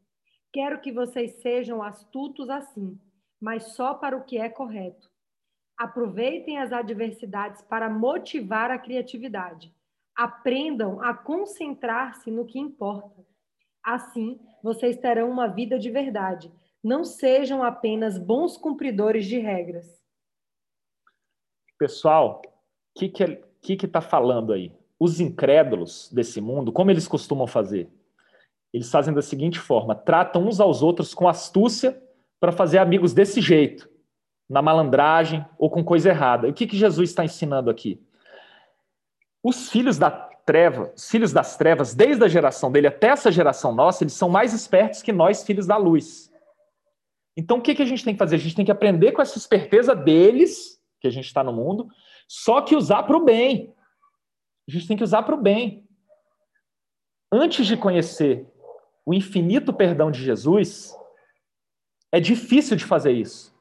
Quero 0.52 0.78
que 0.82 0.92
vocês 0.92 1.40
sejam 1.40 1.82
astutos 1.82 2.50
assim, 2.50 3.00
mas 3.40 3.75
só 3.75 3.94
para 3.94 4.16
o 4.16 4.25
que 4.25 4.38
é 4.38 4.49
correto. 4.49 5.11
Aproveitem 5.78 6.59
as 6.59 6.73
adversidades 6.73 7.62
para 7.62 7.88
motivar 7.88 8.70
a 8.70 8.78
criatividade. 8.78 9.75
Aprendam 10.14 11.00
a 11.00 11.14
concentrar-se 11.14 12.30
no 12.30 12.44
que 12.44 12.59
importa. 12.59 13.25
Assim, 13.82 14.38
vocês 14.62 14.99
terão 14.99 15.30
uma 15.30 15.47
vida 15.47 15.78
de 15.78 15.90
verdade, 15.90 16.52
não 16.85 17.02
sejam 17.02 17.62
apenas 17.62 18.18
bons 18.18 18.56
cumpridores 18.59 19.25
de 19.25 19.38
regras. 19.38 19.87
Pessoal, 21.78 22.42
o 22.44 22.99
que 22.99 23.09
que 23.09 23.50
que 23.62 23.76
que 23.76 23.87
está 23.87 24.00
falando 24.00 24.52
aí? 24.52 24.73
Os 24.99 25.20
incrédulos 25.20 26.11
desse 26.12 26.40
mundo, 26.40 26.73
como 26.73 26.90
eles 26.90 27.09
costumam 27.09 27.47
fazer? 27.47 27.90
Eles 28.73 28.90
fazem 28.90 29.14
da 29.14 29.23
seguinte 29.23 29.59
forma: 29.59 29.94
tratam 29.94 30.47
uns 30.47 30.61
aos 30.61 30.82
outros 30.82 31.14
com 31.14 31.28
astúcia 31.28 32.00
para 32.40 32.50
fazer 32.50 32.78
amigos 32.78 33.12
desse 33.12 33.40
jeito, 33.40 33.88
na 34.49 34.62
malandragem 34.62 35.44
ou 35.59 35.70
com 35.70 35.85
coisa 35.85 36.09
errada. 36.09 36.49
O 36.49 36.52
que, 36.52 36.66
que 36.66 36.76
Jesus 36.76 37.11
está 37.11 37.25
ensinando 37.25 37.70
aqui? 37.70 38.02
Os 39.42 39.70
filhos 39.70 39.99
da 39.99 40.11
treva, 40.11 40.92
os 40.97 41.09
filhos 41.09 41.32
das 41.32 41.56
trevas, 41.56 41.94
desde 41.94 42.25
a 42.25 42.28
geração 42.28 42.73
dele 42.73 42.87
até 42.87 43.09
essa 43.09 43.30
geração 43.30 43.73
nossa, 43.75 44.02
eles 44.02 44.14
são 44.14 44.28
mais 44.28 44.52
espertos 44.52 45.02
que 45.02 45.12
nós, 45.12 45.44
filhos 45.44 45.66
da 45.66 45.76
luz. 45.76 46.32
Então, 47.37 47.59
o 47.59 47.62
que, 47.62 47.75
que 47.75 47.82
a 47.82 47.87
gente 47.87 48.04
tem 48.04 48.14
que 48.14 48.18
fazer? 48.18 48.37
A 48.37 48.38
gente 48.38 48.56
tem 48.56 48.64
que 48.64 48.73
aprender 48.73 49.12
com 49.12 49.23
essa 49.23 49.38
esperteza 49.38 49.94
deles, 49.94 50.82
que 51.00 51.06
a 51.06 51.11
gente 51.11 51.26
está 51.26 51.44
no 51.44 51.52
mundo, 51.52 51.88
só 52.26 52.61
que 52.61 52.75
usar 52.75 53.04
para 53.04 53.16
o 53.16 53.25
bem. 53.25 53.73
A 54.68 54.73
gente 54.73 54.88
tem 54.88 54.97
que 54.97 55.04
usar 55.04 55.23
para 55.23 55.35
o 55.35 55.40
bem. 55.40 55.87
Antes 57.32 57.66
de 57.66 57.76
conhecer 57.76 58.47
o 59.06 59.14
infinito 59.14 59.73
perdão 59.73 60.11
de 60.11 60.23
Jesus, 60.23 60.94
é 62.12 62.20
difícil 62.20 62.76
de 62.76 62.84
fazer 62.84 63.12
isso. 63.12 63.54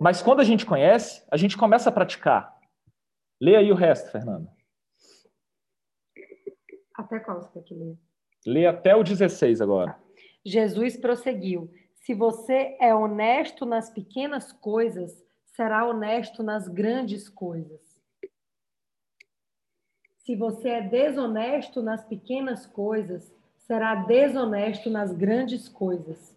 Mas 0.00 0.22
quando 0.22 0.40
a 0.40 0.44
gente 0.44 0.66
conhece, 0.66 1.24
a 1.30 1.36
gente 1.36 1.56
começa 1.56 1.88
a 1.88 1.92
praticar. 1.92 2.58
Lê 3.40 3.56
aí 3.56 3.70
o 3.70 3.74
resto, 3.74 4.10
Fernanda. 4.10 4.50
Até 6.94 7.18
qual 7.20 7.42
você 7.42 7.50
quer 7.52 7.62
que 7.62 7.74
ler? 7.74 7.96
Lê 8.46 8.66
até 8.66 8.94
o 8.94 9.02
16 9.02 9.60
agora. 9.60 9.98
Jesus 10.44 10.96
prosseguiu. 10.96 11.72
Se 11.94 12.14
você 12.14 12.76
é 12.80 12.94
honesto 12.94 13.64
nas 13.64 13.90
pequenas 13.90 14.52
coisas, 14.52 15.24
será 15.46 15.86
honesto 15.86 16.42
nas 16.42 16.68
grandes 16.68 17.28
coisas. 17.28 17.80
Se 20.18 20.36
você 20.36 20.68
é 20.68 20.82
desonesto 20.82 21.82
nas 21.82 22.04
pequenas 22.04 22.66
coisas, 22.66 23.32
será 23.58 23.94
desonesto 23.94 24.90
nas 24.90 25.12
grandes 25.12 25.68
coisas. 25.68 26.33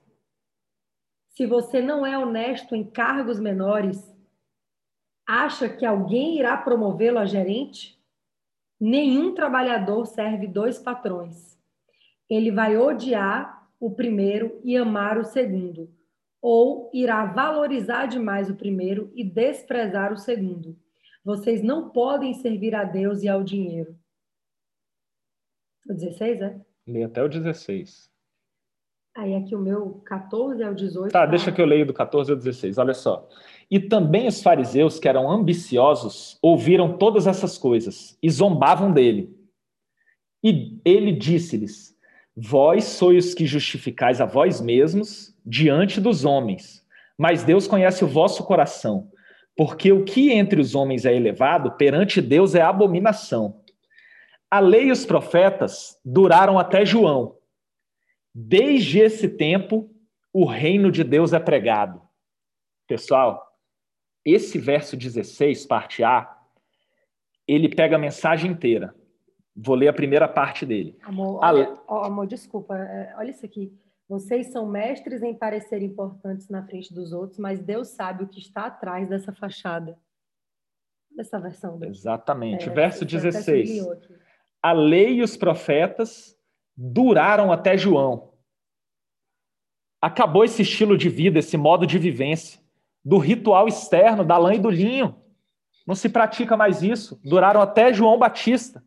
Se 1.38 1.46
você 1.46 1.80
não 1.80 2.04
é 2.04 2.18
honesto 2.18 2.76
em 2.76 2.84
cargos 2.84 3.40
menores, 3.40 4.12
acha 5.24 5.70
que 5.70 5.86
alguém 5.86 6.40
irá 6.40 6.58
promovê-lo 6.58 7.20
a 7.20 7.28
gerente? 7.28 7.96
Nenhum 8.80 9.36
trabalhador 9.36 10.08
serve 10.08 10.48
dois 10.48 10.80
patrões. 10.80 11.56
Ele 12.28 12.50
vai 12.50 12.76
odiar 12.76 13.70
o 13.80 13.92
primeiro 13.92 14.60
e 14.64 14.76
amar 14.76 15.20
o 15.20 15.24
segundo, 15.24 15.96
ou 16.42 16.90
irá 16.92 17.24
valorizar 17.26 18.08
demais 18.08 18.50
o 18.50 18.56
primeiro 18.56 19.12
e 19.14 19.24
desprezar 19.24 20.12
o 20.12 20.18
segundo. 20.18 20.76
Vocês 21.24 21.62
não 21.62 21.92
podem 21.92 22.34
servir 22.34 22.74
a 22.74 22.84
Deus 22.84 23.22
e 23.22 23.30
ao 23.30 23.44
dinheiro. 23.44 23.96
O 25.88 25.94
16, 25.94 26.42
é? 26.42 26.60
Lê 26.88 27.04
até 27.04 27.22
o 27.22 27.30
16. 27.30 28.17
Aí 29.18 29.36
aqui 29.36 29.56
o 29.56 29.60
meu 29.60 30.00
14 30.06 30.64
ao 30.64 30.76
18. 30.76 31.12
Tá, 31.12 31.26
deixa 31.26 31.52
que 31.52 31.60
eu 31.60 31.66
leio 31.66 31.88
do 31.88 31.94
14 31.94 32.30
ao 32.30 32.38
16. 32.38 32.78
Olha 32.78 32.94
só. 32.94 33.28
E 33.70 33.80
também 33.80 34.28
os 34.28 34.44
fariseus, 34.44 35.00
que 35.00 35.10
eram 35.10 35.28
ambiciosos, 35.28 36.38
ouviram 36.40 37.00
todas 37.00 37.26
essas 37.26 37.58
coisas 37.58 38.16
e 38.22 38.30
zombavam 38.30 38.92
dele. 38.92 39.36
E 40.44 40.80
ele 40.86 41.12
disse-lhes: 41.12 41.96
Vós 42.36 42.84
sois 42.84 43.30
os 43.30 43.34
que 43.34 43.48
justificais 43.48 44.22
a 44.22 44.26
vós 44.28 44.62
mesmos 44.62 45.36
diante 45.44 46.00
dos 46.00 46.24
homens, 46.24 46.86
mas 47.18 47.44
Deus 47.44 47.66
conhece 47.66 48.04
o 48.04 48.08
vosso 48.08 48.44
coração, 48.44 49.10
porque 49.56 49.92
o 49.92 50.04
que 50.04 50.32
entre 50.32 50.62
os 50.62 50.76
homens 50.76 51.06
é 51.06 51.16
elevado, 51.16 51.72
perante 51.72 52.22
Deus 52.22 52.54
é 52.54 52.62
abominação. 52.62 53.62
A 54.50 54.60
lei 54.60 54.90
e 54.90 54.92
os 54.92 55.08
profetas 55.08 56.00
duraram 56.06 56.60
até 56.60 56.86
João. 56.86 57.37
Desde 58.40 59.00
esse 59.00 59.28
tempo, 59.28 59.90
o 60.32 60.46
reino 60.46 60.92
de 60.92 61.04
Deus 61.04 61.34
é 61.34 61.40
pregado. 61.40 62.00
Pessoal, 62.88 63.44
esse 64.24 64.60
verso 64.60 64.96
16, 64.96 65.66
parte 65.66 66.04
A, 66.04 66.38
ele 67.48 67.68
pega 67.68 67.96
a 67.96 68.00
mensagem 68.00 68.52
inteira. 68.52 68.94
Vou 69.56 69.74
ler 69.74 69.88
a 69.88 69.94
primeira 69.94 70.28
parte 70.28 70.68
dele. 70.68 70.96
Amor, 71.02 71.44
A- 71.44 72.06
amor, 72.06 72.28
desculpa, 72.28 72.78
é, 72.78 73.16
olha 73.18 73.32
isso 73.32 73.44
aqui. 73.44 73.76
Vocês 74.08 74.52
são 74.52 74.68
mestres 74.70 75.24
em 75.24 75.34
parecer 75.34 75.82
importantes 75.82 76.48
na 76.48 76.64
frente 76.64 76.94
dos 76.94 77.12
outros, 77.12 77.40
mas 77.40 77.60
Deus 77.60 77.88
sabe 77.88 78.24
o 78.24 78.28
que 78.28 78.38
está 78.40 78.68
atrás 78.68 79.10
dessa 79.10 79.34
fachada. 79.34 79.98
Dessa 81.10 81.40
versão. 81.40 81.80
do- 81.80 81.86
Exatamente. 81.86 82.70
é, 82.70 82.72
Verso 82.72 83.00
você 83.00 83.06
até 83.18 83.30
16. 83.32 83.68
sublinhou 83.68 83.92
aqui. 83.94 84.14
A 84.62 84.72
lei 84.74 85.16
e 85.16 85.24
os 85.24 85.36
profetas 85.36 86.37
duraram 86.78 87.52
até 87.52 87.76
João. 87.78 88.34
Acabou 90.00 90.46
esse 90.46 90.62
estilo 90.62 90.96
de 90.96 91.10
vida, 91.10 91.40
esse 91.40 91.58
modo 91.58 91.88
de 91.88 91.98
vivência, 91.98 92.60
do 93.04 93.18
ritual 93.18 93.68
externo, 93.68 94.24
da 94.24 94.38
lã 94.38 94.54
e 94.54 94.60
do 94.60 94.70
linho. 94.70 95.16
Não 95.88 95.96
se 95.96 96.10
pratica 96.10 96.56
mais 96.56 96.84
isso. 96.84 97.20
Duraram 97.24 97.62
até 97.62 97.92
João 97.92 98.20
Batista. 98.20 98.84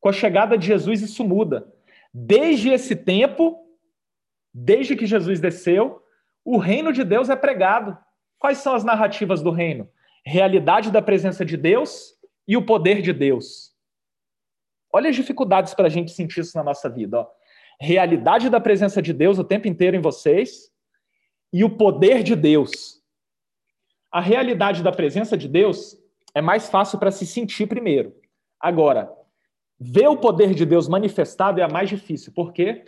Com 0.00 0.08
a 0.08 0.12
chegada 0.12 0.58
de 0.58 0.66
Jesus, 0.66 1.02
isso 1.02 1.22
muda. 1.22 1.72
Desde 2.12 2.70
esse 2.70 2.96
tempo, 2.96 3.58
desde 4.52 4.96
que 4.96 5.06
Jesus 5.06 5.38
desceu, 5.38 6.02
o 6.44 6.56
reino 6.56 6.92
de 6.92 7.04
Deus 7.04 7.28
é 7.28 7.36
pregado. 7.36 7.96
Quais 8.38 8.58
são 8.58 8.74
as 8.74 8.82
narrativas 8.82 9.42
do 9.42 9.50
reino? 9.50 9.88
Realidade 10.24 10.90
da 10.90 11.02
presença 11.02 11.44
de 11.44 11.56
Deus 11.56 12.14
e 12.48 12.56
o 12.56 12.64
poder 12.64 13.02
de 13.02 13.12
Deus. 13.12 13.69
Olha 14.92 15.10
as 15.10 15.16
dificuldades 15.16 15.74
para 15.74 15.86
a 15.86 15.90
gente 15.90 16.10
sentir 16.12 16.40
isso 16.40 16.56
na 16.56 16.64
nossa 16.64 16.88
vida. 16.88 17.20
Ó. 17.20 17.26
Realidade 17.80 18.50
da 18.50 18.60
presença 18.60 19.00
de 19.00 19.12
Deus 19.12 19.38
o 19.38 19.44
tempo 19.44 19.68
inteiro 19.68 19.96
em 19.96 20.00
vocês 20.00 20.70
e 21.52 21.64
o 21.64 21.70
poder 21.70 22.22
de 22.22 22.34
Deus. 22.36 23.00
A 24.10 24.20
realidade 24.20 24.82
da 24.82 24.90
presença 24.90 25.36
de 25.36 25.48
Deus 25.48 25.96
é 26.34 26.40
mais 26.40 26.68
fácil 26.68 26.98
para 26.98 27.10
se 27.10 27.26
sentir 27.26 27.66
primeiro. 27.66 28.14
Agora, 28.58 29.12
ver 29.78 30.08
o 30.08 30.16
poder 30.16 30.54
de 30.54 30.66
Deus 30.66 30.88
manifestado 30.88 31.60
é 31.60 31.62
a 31.62 31.68
mais 31.68 31.88
difícil. 31.88 32.32
Por 32.32 32.52
quê? 32.52 32.84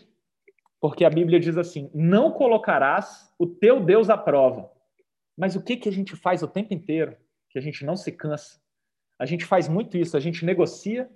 Porque 0.80 1.04
a 1.04 1.10
Bíblia 1.10 1.38
diz 1.38 1.56
assim: 1.56 1.90
não 1.94 2.32
colocarás 2.32 3.32
o 3.38 3.46
teu 3.46 3.80
Deus 3.80 4.10
à 4.10 4.18
prova. 4.18 4.70
Mas 5.36 5.56
o 5.56 5.62
que, 5.62 5.76
que 5.76 5.88
a 5.88 5.92
gente 5.92 6.14
faz 6.16 6.42
o 6.42 6.48
tempo 6.48 6.74
inteiro? 6.74 7.16
Que 7.50 7.58
a 7.58 7.62
gente 7.62 7.84
não 7.84 7.96
se 7.96 8.12
cansa. 8.12 8.60
A 9.18 9.24
gente 9.24 9.44
faz 9.44 9.68
muito 9.68 9.96
isso, 9.96 10.16
a 10.16 10.20
gente 10.20 10.44
negocia, 10.44 11.08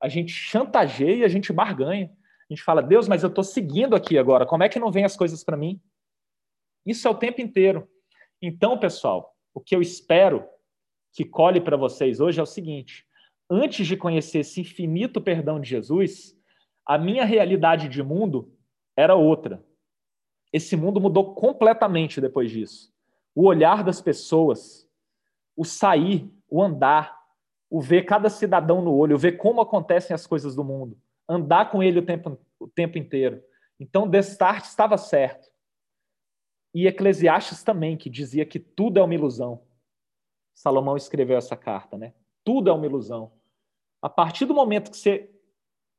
a 0.00 0.08
gente 0.08 0.32
chantageia, 0.32 1.24
a 1.24 1.28
gente 1.28 1.52
barganha. 1.52 2.10
A 2.48 2.52
gente 2.52 2.62
fala, 2.62 2.82
Deus, 2.82 3.08
mas 3.08 3.22
eu 3.22 3.28
estou 3.28 3.44
seguindo 3.44 3.94
aqui 3.94 4.16
agora, 4.16 4.46
como 4.46 4.62
é 4.62 4.68
que 4.68 4.78
não 4.78 4.90
vem 4.90 5.04
as 5.04 5.16
coisas 5.16 5.44
para 5.44 5.56
mim? 5.56 5.80
Isso 6.86 7.06
é 7.06 7.10
o 7.10 7.14
tempo 7.14 7.40
inteiro. 7.40 7.88
Então, 8.40 8.78
pessoal, 8.78 9.36
o 9.52 9.60
que 9.60 9.74
eu 9.74 9.82
espero 9.82 10.48
que 11.12 11.24
colhe 11.24 11.60
para 11.60 11.76
vocês 11.76 12.20
hoje 12.20 12.40
é 12.40 12.42
o 12.42 12.46
seguinte: 12.46 13.04
antes 13.50 13.86
de 13.86 13.96
conhecer 13.96 14.40
esse 14.40 14.60
infinito 14.60 15.20
perdão 15.20 15.60
de 15.60 15.68
Jesus, 15.68 16.34
a 16.86 16.96
minha 16.96 17.24
realidade 17.24 17.88
de 17.88 18.02
mundo 18.02 18.56
era 18.96 19.14
outra. 19.14 19.62
Esse 20.52 20.76
mundo 20.76 21.00
mudou 21.00 21.34
completamente 21.34 22.20
depois 22.20 22.50
disso. 22.50 22.90
O 23.34 23.46
olhar 23.46 23.84
das 23.84 24.00
pessoas, 24.00 24.88
o 25.54 25.64
sair, 25.64 26.32
o 26.48 26.62
andar, 26.62 27.17
o 27.70 27.80
ver 27.80 28.04
cada 28.04 28.30
cidadão 28.30 28.80
no 28.82 28.94
olho, 28.94 29.16
o 29.16 29.18
ver 29.18 29.32
como 29.32 29.60
acontecem 29.60 30.14
as 30.14 30.26
coisas 30.26 30.54
do 30.54 30.64
mundo, 30.64 30.98
andar 31.28 31.70
com 31.70 31.82
ele 31.82 31.98
o 31.98 32.04
tempo, 32.06 32.38
o 32.58 32.66
tempo 32.68 32.96
inteiro. 32.96 33.42
Então, 33.78 34.08
Descartes 34.08 34.70
estava 34.70 34.96
certo. 34.96 35.48
E 36.74 36.86
Eclesiastes 36.86 37.62
também, 37.62 37.96
que 37.96 38.10
dizia 38.10 38.44
que 38.46 38.58
tudo 38.58 38.98
é 38.98 39.02
uma 39.02 39.14
ilusão. 39.14 39.62
Salomão 40.54 40.96
escreveu 40.96 41.36
essa 41.36 41.56
carta, 41.56 41.96
né? 41.96 42.14
Tudo 42.44 42.70
é 42.70 42.72
uma 42.72 42.86
ilusão. 42.86 43.32
A 44.02 44.08
partir 44.08 44.44
do 44.46 44.54
momento 44.54 44.90
que 44.90 44.96
você 44.96 45.30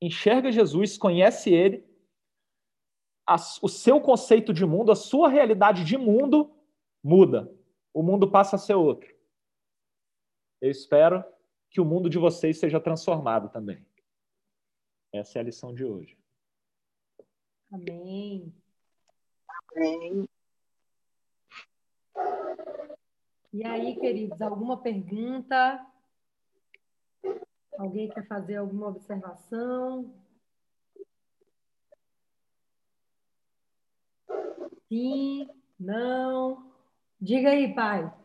enxerga 0.02 0.52
Jesus, 0.52 0.98
conhece 0.98 1.52
ele, 1.54 1.86
a- 3.28 3.36
o 3.62 3.70
seu 3.70 4.02
conceito 4.02 4.54
de 4.54 4.66
mundo, 4.66 4.92
a 4.92 4.96
sua 4.96 5.30
realidade 5.30 5.84
de 5.84 5.98
mundo 5.98 6.52
muda. 7.04 7.54
O 7.94 8.02
mundo 8.02 8.30
passa 8.30 8.56
a 8.56 8.60
ser 8.60 8.74
outro. 8.76 9.14
Eu 10.62 10.72
espero 10.72 11.24
que 11.70 11.80
o 11.80 11.86
mundo 11.86 12.10
de 12.10 12.18
vocês 12.18 12.60
seja 12.60 12.80
transformado 12.80 13.50
também. 13.50 13.86
Essa 15.14 15.40
é 15.40 15.42
a 15.42 15.46
lição 15.46 15.74
de 15.74 15.86
hoje. 15.86 16.18
Amém. 17.72 18.54
E 23.54 23.66
aí, 23.66 23.96
queridos, 24.00 24.42
alguma 24.42 24.82
pergunta? 24.82 25.86
Alguém 27.78 28.10
quer 28.10 28.28
fazer 28.28 28.58
alguma 28.58 28.88
observação? 28.88 30.14
Sim, 34.88 35.48
não. 35.80 36.74
Diga 37.22 37.52
aí, 37.52 37.74
pai. 37.74 38.19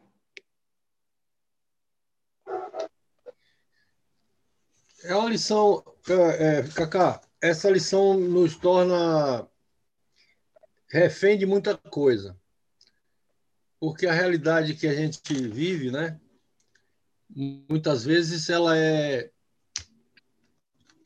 É 5.04 5.14
uma 5.14 5.28
lição, 5.28 5.84
é, 6.38 6.62
Cacá, 6.74 7.20
essa 7.38 7.68
lição 7.68 8.18
nos 8.18 8.56
torna 8.56 9.46
refém 10.88 11.36
de 11.36 11.44
muita 11.44 11.76
coisa. 11.76 12.34
Porque 13.78 14.06
a 14.06 14.14
realidade 14.14 14.74
que 14.74 14.86
a 14.86 14.94
gente 14.94 15.20
vive, 15.34 15.90
né? 15.90 16.18
Muitas 17.68 18.02
vezes 18.02 18.48
ela 18.48 18.78
é 18.78 19.30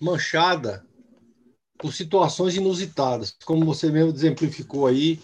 manchada 0.00 0.86
por 1.76 1.92
situações 1.92 2.54
inusitadas, 2.54 3.36
como 3.44 3.64
você 3.64 3.90
mesmo 3.90 4.12
exemplificou 4.12 4.86
aí, 4.86 5.20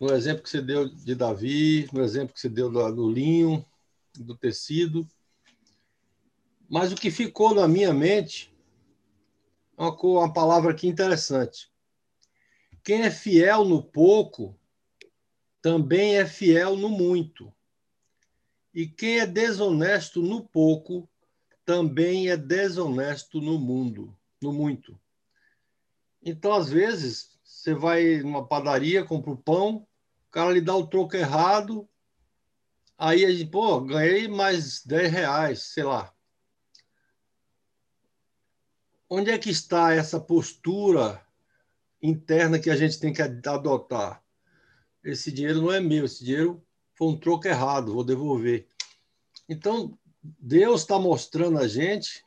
no 0.00 0.12
exemplo 0.12 0.42
que 0.42 0.50
você 0.50 0.60
deu 0.60 0.88
de 0.88 1.14
Davi, 1.14 1.88
no 1.92 2.02
exemplo 2.02 2.34
que 2.34 2.40
você 2.40 2.48
deu 2.48 2.68
do, 2.68 2.92
do 2.92 3.08
linho, 3.08 3.64
do 4.18 4.36
tecido. 4.36 5.06
Mas 6.74 6.90
o 6.90 6.96
que 6.96 7.08
ficou 7.08 7.54
na 7.54 7.68
minha 7.68 7.94
mente 7.94 8.52
é 9.78 9.82
uma, 9.84 9.96
uma 9.96 10.32
palavra 10.32 10.72
aqui 10.72 10.88
interessante. 10.88 11.70
Quem 12.82 13.02
é 13.02 13.12
fiel 13.12 13.64
no 13.64 13.80
pouco, 13.80 14.58
também 15.62 16.16
é 16.16 16.26
fiel 16.26 16.76
no 16.76 16.88
muito. 16.88 17.54
E 18.74 18.88
quem 18.88 19.20
é 19.20 19.24
desonesto 19.24 20.20
no 20.20 20.42
pouco, 20.42 21.08
também 21.64 22.28
é 22.28 22.36
desonesto 22.36 23.40
no 23.40 23.56
mundo, 23.56 24.12
no 24.42 24.52
muito. 24.52 25.00
Então, 26.20 26.52
às 26.52 26.70
vezes, 26.70 27.38
você 27.44 27.72
vai 27.72 28.16
numa 28.18 28.44
padaria, 28.44 29.04
compra 29.04 29.30
o 29.30 29.36
pão, 29.36 29.86
o 30.26 30.30
cara 30.32 30.50
lhe 30.50 30.60
dá 30.60 30.74
o 30.74 30.88
troco 30.88 31.14
errado, 31.14 31.88
aí 32.98 33.24
a 33.24 33.30
gente, 33.30 33.48
pô, 33.48 33.80
ganhei 33.80 34.26
mais 34.26 34.84
10 34.84 35.12
reais, 35.12 35.62
sei 35.62 35.84
lá. 35.84 36.12
Onde 39.08 39.30
é 39.30 39.38
que 39.38 39.50
está 39.50 39.92
essa 39.92 40.18
postura 40.18 41.24
interna 42.02 42.58
que 42.58 42.70
a 42.70 42.76
gente 42.76 42.98
tem 42.98 43.12
que 43.12 43.22
adotar? 43.22 44.22
Esse 45.02 45.30
dinheiro 45.30 45.60
não 45.60 45.72
é 45.72 45.80
meu, 45.80 46.06
esse 46.06 46.24
dinheiro 46.24 46.62
foi 46.94 47.08
um 47.08 47.16
troco 47.16 47.46
errado, 47.46 47.92
vou 47.92 48.04
devolver. 48.04 48.66
Então, 49.48 49.98
Deus 50.22 50.80
está 50.80 50.98
mostrando 50.98 51.58
a 51.58 51.68
gente 51.68 52.24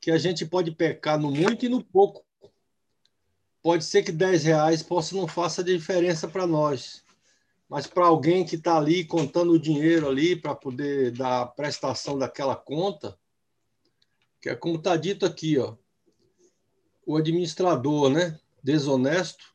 que 0.00 0.10
a 0.10 0.18
gente 0.18 0.44
pode 0.44 0.70
pecar 0.70 1.18
no 1.18 1.30
muito 1.30 1.64
e 1.64 1.68
no 1.68 1.82
pouco. 1.82 2.24
Pode 3.62 3.84
ser 3.84 4.02
que 4.02 4.12
10 4.12 4.44
reais 4.44 4.82
possa 4.82 5.16
não 5.16 5.26
faça 5.26 5.64
diferença 5.64 6.28
para 6.28 6.46
nós, 6.46 7.04
mas 7.68 7.86
para 7.86 8.06
alguém 8.06 8.44
que 8.44 8.56
está 8.56 8.76
ali 8.76 9.04
contando 9.04 9.52
o 9.52 9.58
dinheiro 9.58 10.08
ali 10.08 10.36
para 10.36 10.54
poder 10.54 11.12
dar 11.12 11.42
a 11.42 11.46
prestação 11.46 12.18
daquela 12.18 12.54
conta, 12.54 13.18
que 14.40 14.48
é 14.48 14.54
como 14.54 14.76
está 14.76 14.96
dito 14.96 15.26
aqui, 15.26 15.58
ó, 15.58 15.76
o 17.04 17.16
administrador, 17.16 18.10
né, 18.10 18.38
desonesto, 18.62 19.54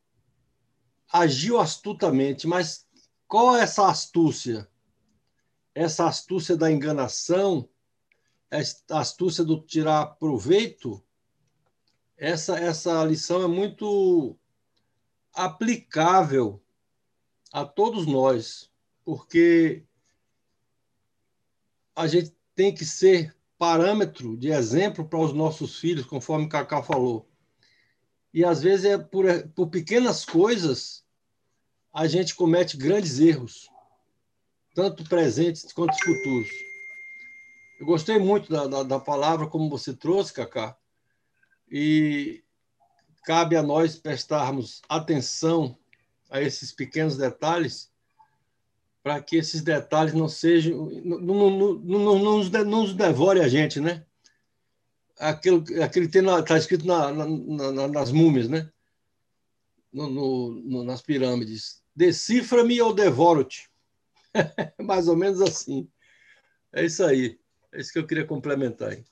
agiu 1.12 1.60
astutamente, 1.60 2.48
mas 2.48 2.88
qual 3.28 3.56
é 3.56 3.62
essa 3.62 3.88
astúcia? 3.88 4.67
Essa 5.76 6.08
astúcia 6.08 6.58
da 6.58 6.72
enganação, 6.72 7.69
essa 8.50 8.84
astúcia 8.89 9.43
do 9.43 9.60
tirar 9.62 10.06
proveito, 10.17 11.04
essa, 12.17 12.60
essa 12.60 13.04
lição 13.04 13.43
é 13.43 13.48
muito 13.48 14.38
aplicável 15.34 16.63
a 17.52 17.65
todos 17.65 18.06
nós, 18.06 18.72
porque 19.04 19.84
a 21.96 22.08
gente 22.08 22.36
tem 22.56 22.74
que 22.74 22.86
ser 22.86 23.36
parâmetro 23.63 24.36
de 24.36 24.49
exemplo 24.49 25.08
para 25.08 25.19
os 25.19 25.32
nossos 25.32 25.80
filhos, 25.80 26.06
conforme 26.06 26.49
Cacá 26.49 26.84
falou. 26.84 27.30
E 28.34 28.43
às 28.43 28.62
vezes 28.62 28.84
é 28.84 28.97
por, 28.97 29.23
por 29.56 29.69
pequenas 29.69 30.26
coisas 30.26 31.06
a 31.93 32.06
gente 32.06 32.36
comete 32.36 32.76
grandes 32.76 33.19
erros, 33.19 33.69
tanto 34.76 35.06
presentes 35.06 35.71
quanto 35.71 35.97
futuros. 35.97 36.49
Eu 37.80 37.86
gostei 37.86 38.19
muito 38.19 38.52
da, 38.52 38.67
da, 38.67 38.84
da 38.84 38.99
palavra 38.99 39.47
como 39.47 39.69
você 39.69 39.93
trouxe, 39.93 40.34
Cacá, 40.34 40.76
e 41.71 42.43
cabe 43.23 43.56
a 43.56 43.63
nós 43.63 43.95
prestarmos 43.95 44.82
atenção 44.89 45.78
a 46.30 46.41
esses 46.41 46.73
pequenos 46.73 47.15
detalhes 47.15 47.93
para 49.04 49.22
que 49.22 49.36
esses 49.36 49.62
detalhes 49.62 50.13
não 50.13 50.30
sejam 50.30 50.89
não, 51.04 51.20
não, 51.20 51.52
não, 51.52 52.00
não, 52.00 52.20
nos, 52.20 52.50
não 52.50 52.63
nos 52.63 52.94
devore 52.94 53.42
a 53.42 53.50
gente, 53.50 53.82
né? 53.82 54.06
Aquilo, 55.20 55.63
aquele 55.84 56.06
está 56.06 56.58
escrito 56.58 56.88
na, 56.88 57.12
na, 57.12 57.28
na, 57.72 57.88
nas 57.89 58.12
múmias, 58.12 58.48
né? 58.48 58.72
No, 59.92 60.10
no, 60.10 60.84
nas 60.84 61.02
pirâmides. 61.02 61.84
Decifra-me 61.96 62.82
ou 62.82 62.94
devoro-te. 62.94 63.70
Mais 64.82 65.08
ou 65.08 65.16
menos 65.16 65.39
assim. 65.42 65.88
É 66.72 66.84
isso 66.84 67.04
aí. 67.04 67.38
É 67.72 67.80
isso 67.80 67.94
que 67.94 68.00
eu 68.00 68.08
queria 68.08 68.26
complementar 68.26 68.89
aí. 68.89 69.04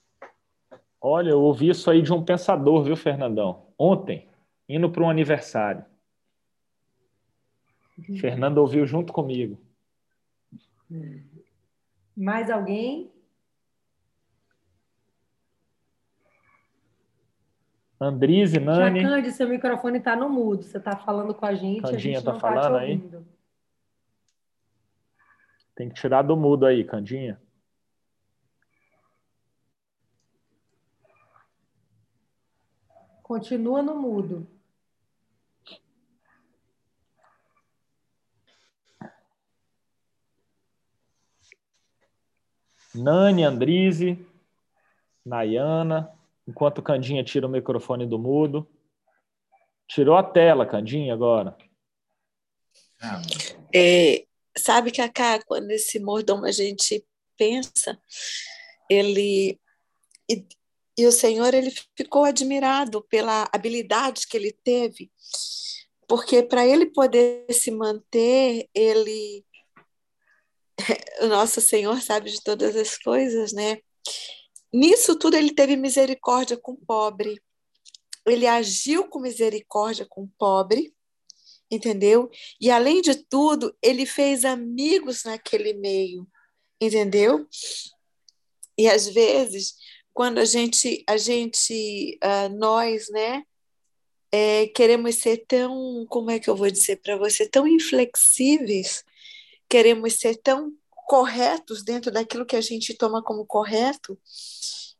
Olha, 1.00 1.30
eu 1.30 1.42
ouvi 1.42 1.70
isso 1.70 1.90
aí 1.92 2.02
de 2.02 2.14
um 2.14 2.24
pensador, 2.24 2.84
viu, 2.84 2.96
Fernandão? 2.96 3.68
Ontem, 3.78 4.28
indo 4.68 4.90
para 4.90 5.04
um 5.04 5.10
aniversário. 5.10 5.86
Fernando 8.20 8.58
ouviu 8.58 8.86
junto 8.88 9.14
comigo. 9.14 9.60
Mais 12.16 12.50
alguém? 12.50 13.12
Andrise, 18.00 18.60
Nani. 18.60 19.02
Jacande, 19.02 19.32
seu 19.32 19.48
microfone 19.48 20.00
está 20.00 20.16
no 20.16 20.28
mudo. 20.28 20.64
Você 20.64 20.78
está 20.80 20.98
falando 20.98 21.36
com 21.36 21.46
a 21.46 21.54
gente, 21.54 21.82
Candinha 21.82 22.00
gente 22.00 22.24
tá 22.24 22.32
está 22.32 22.40
falando 22.40 22.74
tá 22.74 22.80
aí? 22.80 23.12
Tem 25.76 25.88
que 25.88 25.96
tirar 25.96 26.24
do 26.24 26.36
mudo 26.36 26.66
aí, 26.66 26.84
Candinha. 26.84 27.40
Continua 33.22 33.82
no 33.82 33.96
mudo. 33.96 34.48
Nani, 42.94 43.44
Andrise, 43.44 44.26
Nayana, 45.26 46.12
enquanto 46.48 46.82
Candinha 46.82 47.24
tira 47.24 47.48
o 47.48 47.50
microfone 47.50 48.06
do 48.06 48.20
mudo. 48.20 48.68
Tirou 49.88 50.16
a 50.16 50.24
tela, 50.24 50.66
Candinha, 50.66 51.14
agora. 51.14 51.58
É, 53.74 54.26
sabe, 54.58 54.92
Cacá, 54.92 55.42
quando 55.46 55.72
esse 55.72 56.00
mordomo 56.00 56.46
a 56.46 56.52
gente 56.52 57.06
pensa, 57.38 58.00
ele. 58.90 59.60
E, 60.30 60.46
e 60.98 61.06
o 61.06 61.12
Senhor 61.12 61.54
ele 61.54 61.72
ficou 61.98 62.26
admirado 62.26 63.02
pela 63.04 63.50
habilidade 63.52 64.28
que 64.28 64.38
ele 64.38 64.52
teve, 64.52 65.12
porque 66.08 66.44
para 66.44 66.66
ele 66.66 66.86
poder 66.86 67.46
se 67.52 67.72
manter, 67.72 68.70
ele 68.74 69.44
o 71.22 71.28
nosso 71.28 71.62
Senhor 71.62 72.02
sabe 72.02 72.32
de 72.32 72.42
todas 72.44 72.76
as 72.76 72.98
coisas, 72.98 73.54
né? 73.54 73.80
Nisso 74.74 75.18
tudo 75.18 75.36
ele 75.36 75.54
teve 75.54 75.76
misericórdia 75.76 76.58
com 76.58 76.74
o 76.74 76.86
pobre. 76.86 77.42
Ele 78.26 78.48
agiu 78.48 79.08
com 79.08 79.20
misericórdia 79.20 80.06
com 80.08 80.24
o 80.24 80.32
pobre, 80.38 80.94
entendeu? 81.70 82.30
E 82.60 82.70
além 82.70 83.02
de 83.02 83.16
tudo, 83.16 83.76
ele 83.82 84.06
fez 84.06 84.46
amigos 84.46 85.24
naquele 85.24 85.74
meio, 85.74 86.28
entendeu? 86.80 87.48
E 88.78 88.88
às 88.88 89.08
vezes, 89.08 89.76
quando 90.14 90.38
a 90.38 90.46
gente, 90.46 91.04
a 91.08 91.18
gente, 91.18 92.18
uh, 92.24 92.50
nós, 92.58 93.10
né, 93.10 93.44
é, 94.32 94.68
queremos 94.68 95.16
ser 95.16 95.46
tão, 95.48 96.06
como 96.10 96.32
é 96.32 96.40
que 96.40 96.50
eu 96.50 96.56
vou 96.56 96.72
dizer 96.72 96.98
para 96.98 97.18
você, 97.18 97.48
tão 97.48 97.68
inflexíveis 97.68 99.04
queremos 99.72 100.16
ser 100.16 100.36
tão 100.36 100.74
corretos 101.08 101.82
dentro 101.82 102.12
daquilo 102.12 102.46
que 102.46 102.58
a 102.58 102.62
gente 102.62 102.94
toma 102.94 103.24
como 103.24 103.46
correto. 103.46 104.20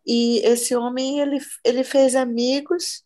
E 0.08 0.40
esse 0.46 0.74
homem, 0.74 1.20
ele, 1.20 1.40
ele 1.66 1.84
fez 1.84 2.16
amigos, 2.16 3.04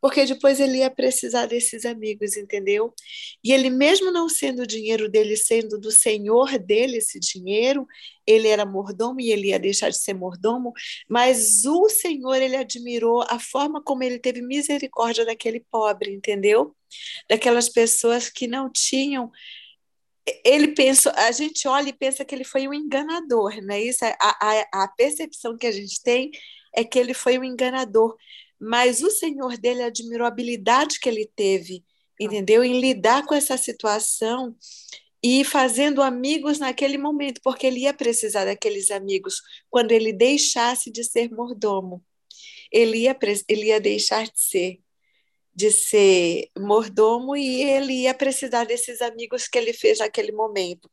porque 0.00 0.24
depois 0.24 0.60
ele 0.60 0.78
ia 0.78 0.88
precisar 0.88 1.46
desses 1.46 1.84
amigos, 1.84 2.36
entendeu? 2.36 2.94
E 3.42 3.52
ele, 3.52 3.70
mesmo 3.70 4.12
não 4.12 4.28
sendo 4.28 4.62
o 4.62 4.66
dinheiro 4.66 5.10
dele, 5.10 5.36
sendo 5.36 5.80
do 5.80 5.90
senhor 5.90 6.56
dele 6.60 6.98
esse 6.98 7.18
dinheiro, 7.18 7.84
ele 8.24 8.46
era 8.46 8.64
mordomo 8.64 9.20
e 9.20 9.32
ele 9.32 9.48
ia 9.48 9.58
deixar 9.58 9.90
de 9.90 9.98
ser 9.98 10.14
mordomo, 10.14 10.72
mas 11.08 11.64
o 11.66 11.88
senhor, 11.88 12.36
ele 12.40 12.56
admirou 12.56 13.22
a 13.28 13.40
forma 13.40 13.82
como 13.82 14.04
ele 14.04 14.20
teve 14.20 14.40
misericórdia 14.42 15.26
daquele 15.26 15.58
pobre, 15.68 16.14
entendeu? 16.14 16.74
Daquelas 17.28 17.68
pessoas 17.68 18.30
que 18.30 18.46
não 18.46 18.70
tinham 18.72 19.30
ele 20.44 20.68
pensa, 20.74 21.12
a 21.16 21.32
gente 21.32 21.66
olha 21.68 21.88
e 21.88 21.92
pensa 21.92 22.24
que 22.24 22.34
ele 22.34 22.44
foi 22.44 22.66
um 22.68 22.74
enganador, 22.74 23.60
não 23.62 23.74
é 23.74 23.82
isso? 23.82 24.04
A, 24.04 24.16
a, 24.20 24.84
a 24.84 24.88
percepção 24.88 25.56
que 25.56 25.66
a 25.66 25.72
gente 25.72 26.02
tem 26.02 26.30
é 26.74 26.84
que 26.84 26.98
ele 26.98 27.14
foi 27.14 27.38
um 27.38 27.44
enganador, 27.44 28.16
mas 28.58 29.02
o 29.02 29.10
Senhor 29.10 29.56
dele 29.56 29.82
admirou 29.82 30.24
a 30.24 30.28
habilidade 30.28 31.00
que 31.00 31.08
ele 31.08 31.30
teve, 31.34 31.84
entendeu? 32.18 32.62
Em 32.62 32.80
lidar 32.80 33.26
com 33.26 33.34
essa 33.34 33.56
situação 33.56 34.54
e 35.22 35.44
fazendo 35.44 36.02
amigos 36.02 36.58
naquele 36.58 36.98
momento, 36.98 37.40
porque 37.42 37.66
ele 37.66 37.80
ia 37.80 37.94
precisar 37.94 38.44
daqueles 38.44 38.90
amigos 38.90 39.42
quando 39.68 39.92
ele 39.92 40.12
deixasse 40.12 40.90
de 40.90 41.04
ser 41.04 41.30
mordomo. 41.30 42.02
Ele 42.72 42.98
ia, 42.98 43.16
ele 43.48 43.66
ia 43.66 43.80
deixar 43.80 44.24
de 44.24 44.40
ser 44.40 44.80
de 45.54 45.70
ser 45.70 46.48
mordomo 46.58 47.36
e 47.36 47.62
ele 47.62 48.02
ia 48.02 48.14
precisar 48.14 48.64
desses 48.64 49.02
amigos 49.02 49.48
que 49.48 49.58
ele 49.58 49.72
fez 49.72 49.98
naquele 49.98 50.32
momento. 50.32 50.88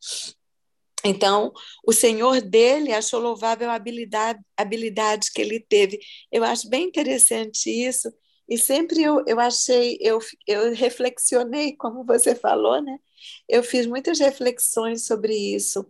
Então, 1.06 1.54
o 1.86 1.94
senhor 1.94 2.42
dele 2.42 2.92
achou 2.92 3.20
louvável 3.20 3.70
a 3.70 3.76
habilidade, 3.76 4.40
habilidade 4.58 5.32
que 5.32 5.42
ele 5.42 5.60
teve. 5.60 6.00
Eu 6.32 6.44
acho 6.44 6.70
bem 6.70 6.86
interessante 6.86 7.70
isso. 7.70 8.12
E 8.50 8.58
sempre 8.58 9.04
eu, 9.04 9.24
eu 9.28 9.40
achei, 9.40 9.98
eu, 10.02 10.20
eu 10.46 10.74
reflexionei, 10.74 11.76
como 11.76 12.06
você 12.06 12.34
falou, 12.34 12.82
né? 12.82 12.98
Eu 13.48 13.62
fiz 13.64 13.86
muitas 13.86 14.20
reflexões 14.20 15.06
sobre 15.06 15.36
isso. 15.36 15.82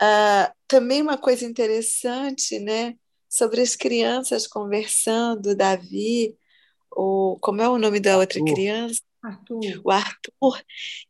Uh, 0.00 0.52
também 0.66 1.02
uma 1.02 1.18
coisa 1.18 1.44
interessante, 1.44 2.58
né? 2.58 2.94
Sobre 3.28 3.60
as 3.60 3.76
crianças 3.76 4.46
conversando, 4.46 5.54
Davi, 5.54 6.36
o, 6.96 7.36
como 7.40 7.60
é 7.60 7.68
o 7.68 7.78
nome 7.78 8.00
da 8.00 8.16
outra 8.16 8.40
Arthur. 8.40 8.54
criança? 8.54 9.00
Arthur. 9.22 9.80
O 9.84 9.90
Arthur. 9.90 10.62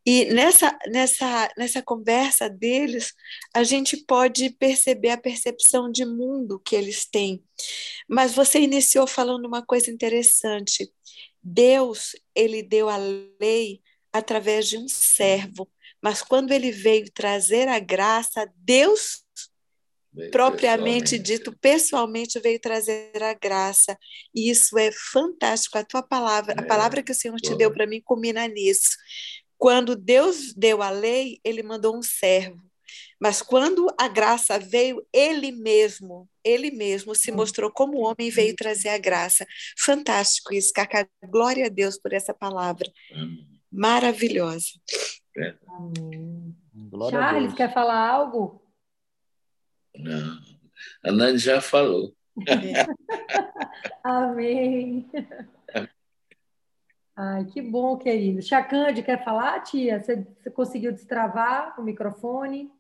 E 0.05 0.25
nessa, 0.27 0.77
nessa, 0.89 1.49
nessa 1.57 1.83
conversa 1.83 2.49
deles, 2.49 3.13
a 3.55 3.63
gente 3.63 3.97
pode 3.99 4.51
perceber 4.51 5.11
a 5.11 5.19
percepção 5.19 5.91
de 5.91 6.05
mundo 6.05 6.61
que 6.65 6.75
eles 6.75 7.07
têm. 7.07 7.43
Mas 8.09 8.35
você 8.35 8.59
iniciou 8.61 9.07
falando 9.07 9.47
uma 9.47 9.65
coisa 9.65 9.91
interessante. 9.91 10.91
Deus, 11.43 12.17
ele 12.35 12.63
deu 12.63 12.89
a 12.89 12.97
lei 12.97 13.81
através 14.13 14.69
de 14.69 14.79
um 14.79 14.89
servo, 14.89 15.69
mas 16.03 16.23
quando 16.23 16.53
ele 16.53 16.71
veio 16.71 17.11
trazer 17.13 17.69
a 17.69 17.79
graça, 17.79 18.51
Deus 18.57 19.26
propriamente 20.31 21.19
dito, 21.19 21.57
pessoalmente 21.59 22.39
veio 22.41 22.61
trazer 22.61 23.23
a 23.23 23.35
graça. 23.35 23.97
E 24.35 24.51
isso 24.51 24.79
é 24.79 24.91
fantástico. 24.93 25.79
A 25.79 25.85
tua 25.85 26.03
palavra, 26.03 26.55
é, 26.57 26.61
a 26.61 26.67
palavra 26.67 27.03
que 27.03 27.13
o 27.13 27.15
Senhor 27.15 27.37
te 27.37 27.55
deu 27.55 27.73
para 27.73 27.87
mim, 27.87 28.01
combina 28.05 28.47
nisso. 28.47 28.97
Quando 29.59 29.97
Deus 29.97 30.53
deu 30.55 30.83
a 30.83 30.91
lei, 30.91 31.39
ele 31.45 31.63
mandou 31.63 31.97
um 31.97 32.03
servo. 32.03 32.61
Mas 33.21 33.41
quando 33.41 33.87
a 33.99 34.09
graça 34.09 34.59
veio, 34.59 35.05
ele 35.13 35.51
mesmo, 35.51 36.29
ele 36.45 36.71
mesmo 36.71 37.15
se 37.15 37.33
hum. 37.33 37.37
mostrou 37.37 37.71
como 37.71 37.99
homem 37.99 38.29
e 38.29 38.31
veio 38.31 38.55
trazer 38.55 38.91
a 38.91 38.99
graça. 38.99 39.47
Fantástico 39.79 40.53
isso, 40.53 40.73
Cacá. 40.73 41.07
Glória 41.25 41.67
a 41.67 41.71
Deus 41.71 41.99
por 41.99 42.13
essa 42.13 42.35
palavra. 42.35 42.91
Maravilhosa. 43.73 44.69
Amém. 45.69 46.55
Charles, 47.11 47.55
quer 47.55 47.73
falar 47.73 48.09
algo? 48.09 48.66
Não, 49.99 50.39
a 51.05 51.13
Nani 51.13 51.39
já 51.39 51.61
falou. 51.61 52.15
Amém. 54.05 55.11
Ai, 57.15 57.47
que 57.47 57.63
bom, 57.63 57.97
querido. 57.97 58.43
Chacande, 58.43 59.03
quer 59.03 59.25
falar, 59.25 59.61
tia? 59.61 60.03
Você, 60.03 60.17
você 60.17 60.51
conseguiu 60.51 60.93
destravar 60.93 61.81
o 61.81 61.83
microfone? 61.83 62.71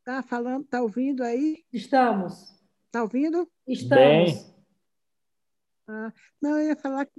Está 0.00 0.22
falando, 0.22 0.64
está 0.64 0.82
ouvindo 0.82 1.22
aí? 1.22 1.64
Estamos. 1.72 2.62
Está 2.86 3.02
ouvindo? 3.02 3.50
Estamos. 3.66 4.54
Ah, 5.86 6.12
não, 6.42 6.58
eu 6.58 6.68
ia 6.68 6.76
falar 6.76 7.06
que 7.06 7.12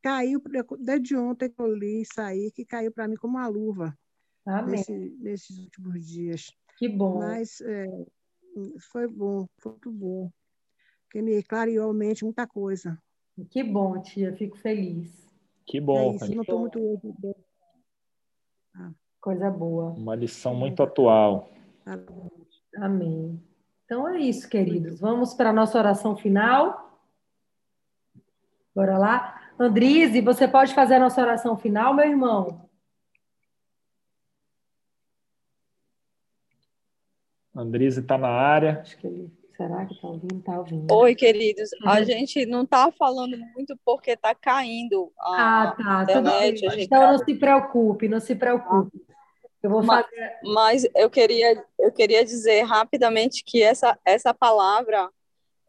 caiu, 0.00 0.42
desde 0.78 1.16
ontem 1.16 1.50
que 1.50 1.60
eu 1.60 1.74
li 1.74 2.00
isso 2.00 2.18
aí, 2.18 2.50
que 2.50 2.64
caiu 2.64 2.90
para 2.90 3.06
mim 3.06 3.16
como 3.16 3.36
uma 3.36 3.46
luva 3.46 3.94
nesse, 4.46 5.16
nesses 5.18 5.58
últimos 5.58 6.06
dias. 6.06 6.52
Que 6.78 6.88
bom. 6.88 7.18
Mas 7.18 7.60
é, 7.60 7.86
foi 8.90 9.08
bom, 9.08 9.46
foi 9.58 9.72
muito 9.72 9.92
bom. 9.92 10.30
Porque 11.04 11.22
me 11.22 11.42
clareou 11.42 11.90
a 11.90 11.94
mente 11.94 12.24
muita 12.24 12.46
coisa. 12.46 12.98
Que 13.50 13.62
bom, 13.62 14.00
tia. 14.00 14.34
Fico 14.34 14.56
feliz. 14.58 15.26
Que 15.66 15.80
bom. 15.80 16.12
é 16.12 16.16
isso, 16.16 16.34
não 16.34 16.42
estou 16.42 16.60
muito 16.60 17.36
Coisa 19.20 19.50
boa. 19.50 19.90
Uma 19.90 20.14
lição 20.14 20.54
muito 20.54 20.82
atual. 20.82 21.50
Amém. 22.76 23.42
Então 23.84 24.08
é 24.08 24.20
isso, 24.20 24.48
queridos. 24.48 25.00
Vamos 25.00 25.34
para 25.34 25.50
a 25.50 25.52
nossa 25.52 25.78
oração 25.78 26.16
final. 26.16 27.00
Bora 28.74 28.98
lá. 28.98 29.50
Andrize, 29.58 30.20
você 30.20 30.46
pode 30.46 30.74
fazer 30.74 30.94
a 30.94 31.00
nossa 31.00 31.20
oração 31.20 31.56
final, 31.56 31.94
meu 31.94 32.04
irmão? 32.04 32.65
Andrize 37.56 38.00
está 38.00 38.18
na 38.18 38.28
área. 38.28 38.80
Acho 38.80 38.96
que 38.98 39.06
ele. 39.06 39.30
Será 39.56 39.86
que 39.86 39.94
está 39.94 40.08
ouvindo? 40.08 40.38
Está 40.38 40.58
ouvindo. 40.58 40.92
Oi, 40.94 41.14
queridos. 41.14 41.70
A 41.84 41.98
Uhum. 41.98 42.04
gente 42.04 42.44
não 42.44 42.62
está 42.64 42.92
falando 42.92 43.38
muito 43.54 43.74
porque 43.84 44.10
está 44.10 44.34
caindo 44.34 45.10
Ah, 45.18 45.62
a 45.62 45.70
tá. 45.72 46.06
Tudo 46.06 46.28
internet. 46.28 46.66
a 46.68 46.82
Então 46.82 47.12
não 47.12 47.18
se 47.24 47.34
preocupe, 47.34 48.08
não 48.08 48.20
se 48.20 48.34
preocupe. 48.34 49.02
Eu 49.62 49.70
vou 49.70 49.82
Mas- 49.82 50.04
fazer. 50.04 50.32
Mas 50.44 50.86
eu 50.94 51.08
queria, 51.08 51.64
eu 51.78 51.90
queria 51.90 52.22
dizer 52.24 52.62
rapidamente 52.64 53.42
que 53.42 53.62
essa, 53.62 53.98
essa 54.04 54.34
palavra 54.34 55.08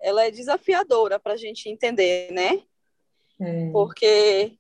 ela 0.02 0.24
é 0.26 0.30
desafiadora 0.32 1.18
para 1.18 1.34
a 1.34 1.38
gente 1.38 1.70
entender, 1.70 2.30
né? 2.32 2.62
É, 3.40 3.72
Porque 3.72 4.58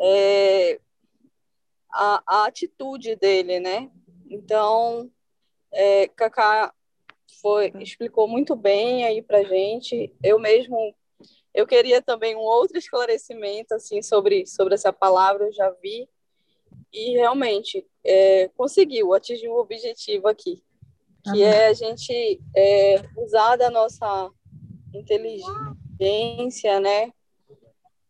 é, 0.00 0.80
a, 1.92 2.22
a 2.26 2.46
atitude 2.46 3.14
dele, 3.16 3.60
né? 3.60 3.90
Então, 4.30 5.10
é, 5.72 6.08
Cacá 6.08 6.72
foi, 7.40 7.72
explicou 7.80 8.26
muito 8.26 8.56
bem 8.56 9.04
aí 9.04 9.22
para 9.22 9.44
gente. 9.44 10.14
Eu 10.22 10.38
mesmo, 10.38 10.94
eu 11.54 11.66
queria 11.66 12.00
também 12.02 12.34
um 12.34 12.40
outro 12.40 12.78
esclarecimento 12.78 13.74
assim 13.74 14.02
sobre, 14.02 14.46
sobre 14.46 14.74
essa 14.74 14.92
palavra, 14.92 15.44
eu 15.44 15.52
já 15.52 15.70
vi. 15.82 16.08
E 16.92 17.12
realmente 17.12 17.86
é, 18.04 18.48
conseguiu 18.56 19.12
atingir 19.12 19.48
um 19.48 19.56
objetivo 19.56 20.28
aqui, 20.28 20.62
que 21.24 21.42
é 21.42 21.66
a 21.68 21.72
gente 21.72 22.40
é, 22.56 23.02
usar 23.16 23.56
da 23.56 23.70
nossa 23.70 24.30
inteligência, 24.94 26.80
né, 26.80 27.12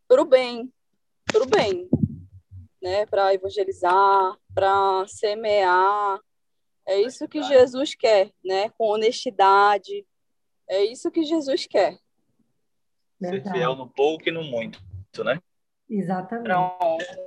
para 0.06 0.22
o 0.22 0.24
bem, 0.24 0.72
para 1.24 1.42
o 1.42 1.46
bem, 1.46 1.88
né, 2.80 3.06
para 3.06 3.34
evangelizar, 3.34 4.36
para 4.54 5.06
semear. 5.08 6.20
É 6.86 7.00
isso 7.00 7.26
que 7.26 7.42
Jesus 7.42 7.94
quer, 7.94 8.30
né, 8.44 8.70
com 8.70 8.84
honestidade. 8.84 10.06
É 10.68 10.84
isso 10.84 11.10
que 11.10 11.24
Jesus 11.24 11.66
quer. 11.66 11.98
Ser 13.18 13.42
fiel 13.42 13.74
no 13.74 13.88
pouco 13.88 14.28
e 14.28 14.32
no 14.32 14.44
muito, 14.44 14.80
né? 15.24 15.40
Exatamente. 15.88 16.50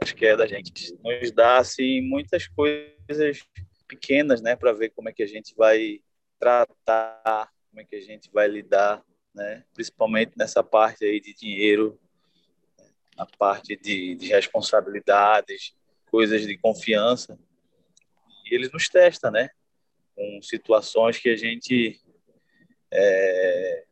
Acho 0.01 0.15
que 0.15 0.25
é 0.25 0.35
da 0.35 0.45
gente. 0.45 0.93
Nos 1.01 1.31
dá, 1.31 1.57
assim, 1.57 2.01
muitas 2.01 2.47
coisas 2.47 3.43
pequenas, 3.87 4.41
né? 4.41 4.55
Para 4.55 4.73
ver 4.73 4.89
como 4.89 5.09
é 5.09 5.13
que 5.13 5.23
a 5.23 5.27
gente 5.27 5.55
vai 5.55 5.99
tratar, 6.37 7.49
como 7.69 7.81
é 7.81 7.83
que 7.83 7.95
a 7.95 8.01
gente 8.01 8.29
vai 8.31 8.47
lidar, 8.47 9.03
né? 9.33 9.63
Principalmente 9.73 10.33
nessa 10.37 10.63
parte 10.63 11.05
aí 11.05 11.19
de 11.19 11.33
dinheiro, 11.33 11.99
a 13.17 13.25
parte 13.25 13.75
de, 13.75 14.15
de 14.15 14.27
responsabilidades, 14.27 15.73
coisas 16.11 16.45
de 16.45 16.57
confiança. 16.57 17.39
E 18.49 18.55
ele 18.55 18.69
nos 18.71 18.89
testa, 18.89 19.29
né? 19.29 19.49
Com 20.15 20.41
situações 20.41 21.17
que 21.17 21.29
a 21.29 21.35
gente 21.35 22.01
é, 22.91 23.85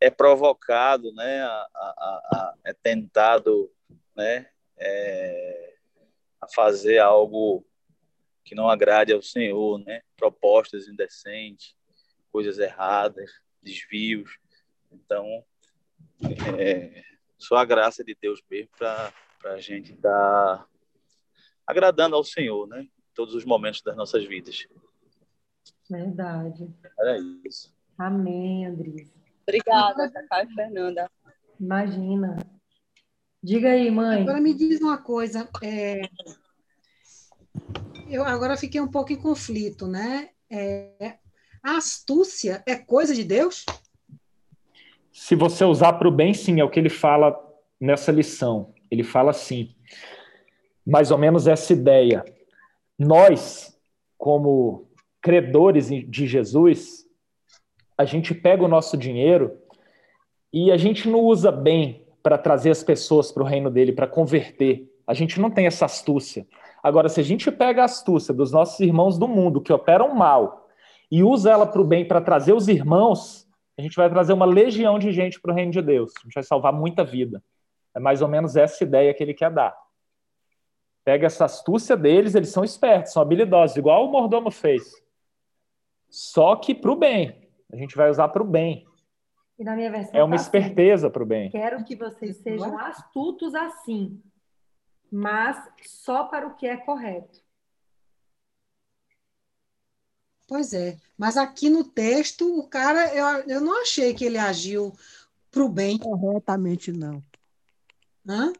é 0.00 0.10
provocado, 0.10 1.12
né? 1.12 1.42
A, 1.42 1.68
a, 1.74 2.20
a, 2.32 2.54
é 2.64 2.72
tentado, 2.72 3.72
né? 4.14 4.48
É, 4.76 5.74
a 6.40 6.48
fazer 6.48 6.98
algo 6.98 7.66
que 8.44 8.54
não 8.54 8.68
agrade 8.68 9.12
ao 9.12 9.22
Senhor, 9.22 9.78
né? 9.78 10.02
Propostas 10.16 10.86
indecentes, 10.86 11.74
coisas 12.30 12.58
erradas, 12.58 13.30
desvios. 13.62 14.38
Então, 14.92 15.44
é, 16.58 17.02
só 17.38 17.56
a 17.56 17.64
graça 17.64 18.04
de 18.04 18.16
Deus 18.20 18.42
mesmo 18.50 18.70
para 18.76 19.12
a 19.44 19.58
gente 19.58 19.92
estar 19.92 20.58
tá 20.58 20.68
agradando 21.66 22.16
ao 22.16 22.24
Senhor, 22.24 22.66
né? 22.66 22.86
Em 23.14 23.22
todos 23.22 23.32
os 23.36 23.44
momentos 23.44 23.80
das 23.80 23.96
nossas 23.96 24.24
vidas. 24.26 24.66
Verdade. 25.88 26.68
Era 26.98 27.16
isso. 27.46 27.72
Amém, 27.96 28.66
Andrés. 28.66 29.14
Obrigada, 29.46 30.10
Cacá 30.10 30.42
e 30.42 30.52
Fernanda. 30.52 31.08
Imagina. 31.60 32.36
Diga 33.40 33.68
aí, 33.70 33.88
mãe. 33.88 34.22
Agora 34.22 34.40
me 34.40 34.52
diz 34.52 34.80
uma 34.80 34.98
coisa. 34.98 35.48
é, 35.62 36.00
Eu 38.10 38.24
agora 38.24 38.56
fiquei 38.56 38.80
um 38.80 38.90
pouco 38.90 39.12
em 39.12 39.16
conflito, 39.16 39.86
né? 39.86 40.30
É, 40.50 41.18
A 41.62 41.76
astúcia 41.76 42.64
é 42.66 42.74
coisa 42.74 43.14
de 43.14 43.22
Deus? 43.22 43.64
Se 45.12 45.36
você 45.36 45.64
usar 45.64 45.92
para 45.92 46.08
o 46.08 46.10
bem, 46.10 46.34
sim, 46.34 46.58
é 46.58 46.64
o 46.64 46.68
que 46.68 46.80
ele 46.80 46.90
fala 46.90 47.32
nessa 47.80 48.10
lição. 48.10 48.74
Ele 48.90 49.04
fala 49.04 49.30
assim, 49.30 49.72
mais 50.84 51.12
ou 51.12 51.18
menos 51.18 51.46
essa 51.46 51.72
ideia. 51.72 52.24
Nós, 52.98 53.78
como 54.16 54.88
credores 55.20 55.88
de 55.88 56.26
Jesus, 56.26 57.04
a 57.96 58.04
gente 58.04 58.34
pega 58.34 58.64
o 58.64 58.68
nosso 58.68 58.96
dinheiro 58.96 59.58
e 60.52 60.70
a 60.70 60.76
gente 60.76 61.08
não 61.08 61.20
usa 61.20 61.50
bem 61.50 62.06
para 62.22 62.38
trazer 62.38 62.70
as 62.70 62.82
pessoas 62.82 63.32
para 63.32 63.42
o 63.42 63.46
reino 63.46 63.70
dele, 63.70 63.92
para 63.92 64.06
converter. 64.06 64.90
A 65.06 65.12
gente 65.12 65.40
não 65.40 65.50
tem 65.50 65.66
essa 65.66 65.84
astúcia. 65.84 66.46
Agora, 66.82 67.08
se 67.08 67.20
a 67.20 67.22
gente 67.24 67.50
pega 67.50 67.82
a 67.82 67.86
astúcia 67.86 68.32
dos 68.32 68.52
nossos 68.52 68.78
irmãos 68.80 69.18
do 69.18 69.26
mundo 69.26 69.60
que 69.60 69.72
operam 69.72 70.14
mal 70.14 70.68
e 71.10 71.22
usa 71.22 71.50
ela 71.50 71.66
para 71.66 71.80
o 71.80 71.84
bem, 71.84 72.06
para 72.06 72.20
trazer 72.20 72.52
os 72.52 72.68
irmãos, 72.68 73.48
a 73.78 73.82
gente 73.82 73.96
vai 73.96 74.08
trazer 74.08 74.32
uma 74.32 74.46
legião 74.46 74.98
de 74.98 75.12
gente 75.12 75.40
para 75.40 75.52
o 75.52 75.54
reino 75.54 75.72
de 75.72 75.82
Deus. 75.82 76.12
A 76.18 76.22
gente 76.22 76.34
vai 76.34 76.42
salvar 76.42 76.72
muita 76.72 77.04
vida. 77.04 77.42
É 77.94 78.00
mais 78.00 78.22
ou 78.22 78.28
menos 78.28 78.56
essa 78.56 78.84
ideia 78.84 79.12
que 79.12 79.22
ele 79.22 79.34
quer 79.34 79.50
dar. 79.50 79.74
Pega 81.04 81.26
essa 81.26 81.44
astúcia 81.44 81.96
deles, 81.96 82.34
eles 82.34 82.48
são 82.48 82.64
espertos, 82.64 83.12
são 83.12 83.22
habilidosos, 83.22 83.76
igual 83.76 84.06
o 84.06 84.10
mordomo 84.10 84.50
fez. 84.50 84.82
Só 86.08 86.56
que 86.56 86.74
para 86.74 86.90
o 86.90 86.96
bem. 86.96 87.48
A 87.70 87.76
gente 87.76 87.96
vai 87.96 88.08
usar 88.08 88.28
para 88.28 88.42
o 88.42 88.46
bem. 88.46 88.86
E 89.58 89.64
na 89.64 89.76
minha 89.76 89.90
versão 89.90 90.18
É 90.18 90.22
uma 90.22 90.36
tá 90.36 90.42
assim, 90.42 90.44
esperteza 90.44 91.10
para 91.10 91.22
o 91.22 91.26
bem. 91.26 91.50
Quero 91.50 91.84
que 91.84 91.94
vocês 91.94 92.38
sejam 92.38 92.78
astutos 92.78 93.54
assim, 93.54 94.22
mas 95.10 95.56
só 95.82 96.24
para 96.24 96.46
o 96.46 96.54
que 96.54 96.66
é 96.66 96.76
correto. 96.76 97.44
Pois 100.46 100.72
é. 100.72 100.96
Mas 101.16 101.36
aqui 101.36 101.70
no 101.70 101.84
texto, 101.84 102.58
o 102.58 102.68
cara, 102.68 103.14
eu, 103.14 103.26
eu 103.48 103.60
não 103.60 103.80
achei 103.80 104.14
que 104.14 104.24
ele 104.24 104.38
agiu 104.38 104.92
para 105.50 105.64
o 105.64 105.68
bem. 105.68 105.98
Corretamente, 105.98 106.92
não. 106.92 107.22
Hã? 108.28 108.52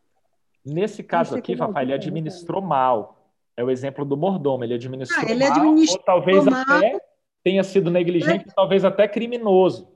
Nesse 0.64 1.02
caso 1.02 1.36
aqui, 1.36 1.52
que 1.52 1.58
não, 1.58 1.66
Fafá, 1.66 1.82
ele 1.82 1.90
não, 1.90 1.98
administrou 1.98 2.62
mal. 2.62 3.32
É 3.56 3.62
o 3.62 3.70
exemplo 3.70 4.04
do 4.04 4.16
mordomo, 4.16 4.64
ele 4.64 4.74
administrou 4.74 5.24
Ah, 5.24 5.30
ele 5.30 5.44
mal, 5.44 5.52
administrou 5.52 5.98
ou 5.98 6.04
talvez 6.04 6.44
mal. 6.44 6.62
até 6.62 7.00
tenha 7.42 7.62
sido 7.62 7.90
negligente, 7.90 8.46
talvez 8.54 8.84
até 8.84 9.06
criminoso. 9.06 9.88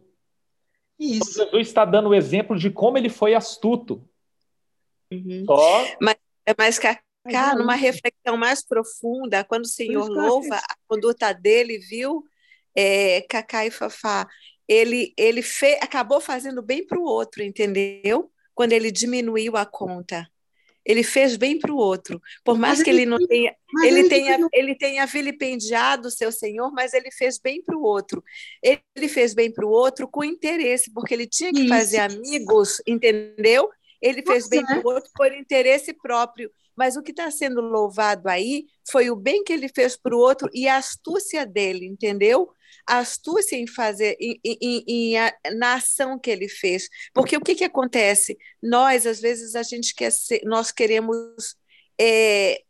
Então, 1.01 1.17
Isso. 1.17 1.45
Jesus 1.45 1.69
está 1.69 1.85
dando 1.85 2.11
o 2.11 2.15
exemplo 2.15 2.57
de 2.59 2.71
como 2.71 2.99
ele 2.99 3.09
foi 3.09 3.35
astuto. 3.35 4.07
Uhum. 5.11 5.45
Só 5.47 5.87
Mas, 6.01 6.79
Cacá, 6.79 7.03
Mas 7.25 7.35
é 7.35 7.55
numa 7.55 7.75
reflexão 7.75 8.37
mais 8.37 8.65
profunda, 8.65 9.45
quando 9.45 9.65
o 9.65 9.69
Senhor 9.69 10.09
louva 10.09 10.57
a 10.57 10.77
conduta 10.87 11.33
dele, 11.33 11.79
viu, 11.79 12.23
é, 12.77 13.23
Cacá 13.23 13.65
e 13.65 13.71
Fafá, 13.71 14.27
ele, 14.67 15.15
ele 15.17 15.41
fe, 15.41 15.79
acabou 15.81 16.21
fazendo 16.21 16.63
bem 16.63 16.87
para 16.87 16.99
o 16.99 17.05
outro, 17.05 17.43
entendeu? 17.43 18.31
Quando 18.55 18.73
ele 18.73 18.91
diminuiu 18.91 19.57
a 19.57 19.65
conta. 19.65 20.29
Ele 20.89 21.03
fez 21.03 21.37
bem 21.37 21.59
para 21.59 21.71
o 21.71 21.77
outro. 21.77 22.19
Por 22.43 22.59
mais 22.59 22.79
Mas 22.79 22.85
que 22.85 22.89
ele 22.89 23.03
ele 23.03 23.11
não 23.11 23.19
tenha, 23.19 23.55
ele 23.85 23.99
ele 23.99 24.09
tenha, 24.09 24.49
ele 24.55 24.75
tenha 24.75 25.07
vilipendiado 25.07 26.09
o 26.09 26.11
seu 26.11 26.33
Senhor, 26.33 26.73
mas 26.73 26.95
ele 26.95 27.11
fez 27.11 27.39
bem 27.39 27.63
para 27.63 27.77
o 27.77 27.83
outro. 27.83 28.25
Ele 28.63 29.07
fez 29.07 29.35
bem 29.35 29.53
para 29.53 29.67
o 29.67 29.71
outro 29.71 30.09
com 30.09 30.25
interesse, 30.25 30.91
porque 30.91 31.13
ele 31.13 31.27
tinha 31.27 31.53
que 31.53 31.61
Isso. 31.61 31.69
fazer 31.69 31.99
amigos, 31.99 32.83
entendeu? 32.87 33.69
Ele 34.01 34.23
fez 34.23 34.49
bem 34.49 34.61
é. 34.61 34.65
para 34.65 34.79
o 34.79 34.95
outro 34.95 35.11
por 35.15 35.31
interesse 35.31 35.93
próprio. 35.93 36.51
Mas 36.79 36.97
o 36.97 37.03
que 37.03 37.11
está 37.11 37.31
sendo 37.31 37.61
louvado 37.61 38.29
aí 38.29 38.67
foi 38.91 39.11
o 39.11 39.17
bem 39.17 39.43
que 39.43 39.53
ele 39.53 39.69
fez 39.69 39.97
para 39.97 40.15
o 40.17 40.19
outro 40.21 40.49
e 40.55 40.69
a 40.69 40.77
astúcia 40.77 41.45
dele, 41.45 41.85
entendeu? 41.87 42.49
A 42.87 42.99
astúcia 42.99 43.57
em 43.57 43.67
fazer, 43.67 44.17
em, 44.21 44.39
em- 44.45 44.85
em- 44.87 45.19
a- 45.19 45.35
na 45.57 45.75
ação 45.75 46.19
que 46.19 46.31
ele 46.31 46.49
fez. 46.49 46.89
Porque 47.13 47.37
o 47.37 47.41
que, 47.41 47.55
que 47.57 47.65
acontece? 47.65 48.39
Nós, 48.63 49.07
às 49.07 49.21
vezes, 49.21 49.55
a 49.57 49.63
gente 49.63 49.95
quer 49.95 50.13
ser, 50.13 50.41
nós 50.45 50.71
queremos 50.71 51.57
é, 52.01 52.61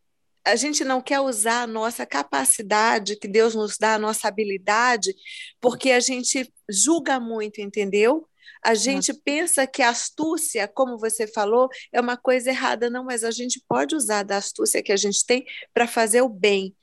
a 0.44 0.56
gente 0.56 0.82
não 0.84 1.02
quer 1.02 1.20
usar 1.20 1.62
a 1.62 1.66
nossa 1.66 2.06
capacidade 2.06 3.16
que 3.16 3.28
Deus 3.28 3.54
nos 3.54 3.76
dá, 3.76 3.94
a 3.94 3.98
nossa 3.98 4.28
habilidade, 4.28 5.14
porque 5.60 5.90
a 5.90 6.00
gente 6.00 6.50
julga 6.70 7.20
muito, 7.20 7.60
entendeu? 7.60 8.26
A 8.64 8.74
gente 8.74 9.12
pensa 9.12 9.66
que 9.66 9.82
a 9.82 9.90
astúcia, 9.90 10.68
como 10.68 10.98
você 10.98 11.26
falou, 11.26 11.68
é 11.92 12.00
uma 12.00 12.16
coisa 12.16 12.50
errada, 12.50 12.90
não, 12.90 13.04
mas 13.04 13.24
a 13.24 13.30
gente 13.30 13.62
pode 13.68 13.94
usar 13.94 14.22
da 14.22 14.36
astúcia 14.36 14.82
que 14.82 14.92
a 14.92 14.96
gente 14.96 15.24
tem 15.24 15.44
para 15.72 15.86
fazer 15.86 16.22
o 16.22 16.28
bem 16.28 16.74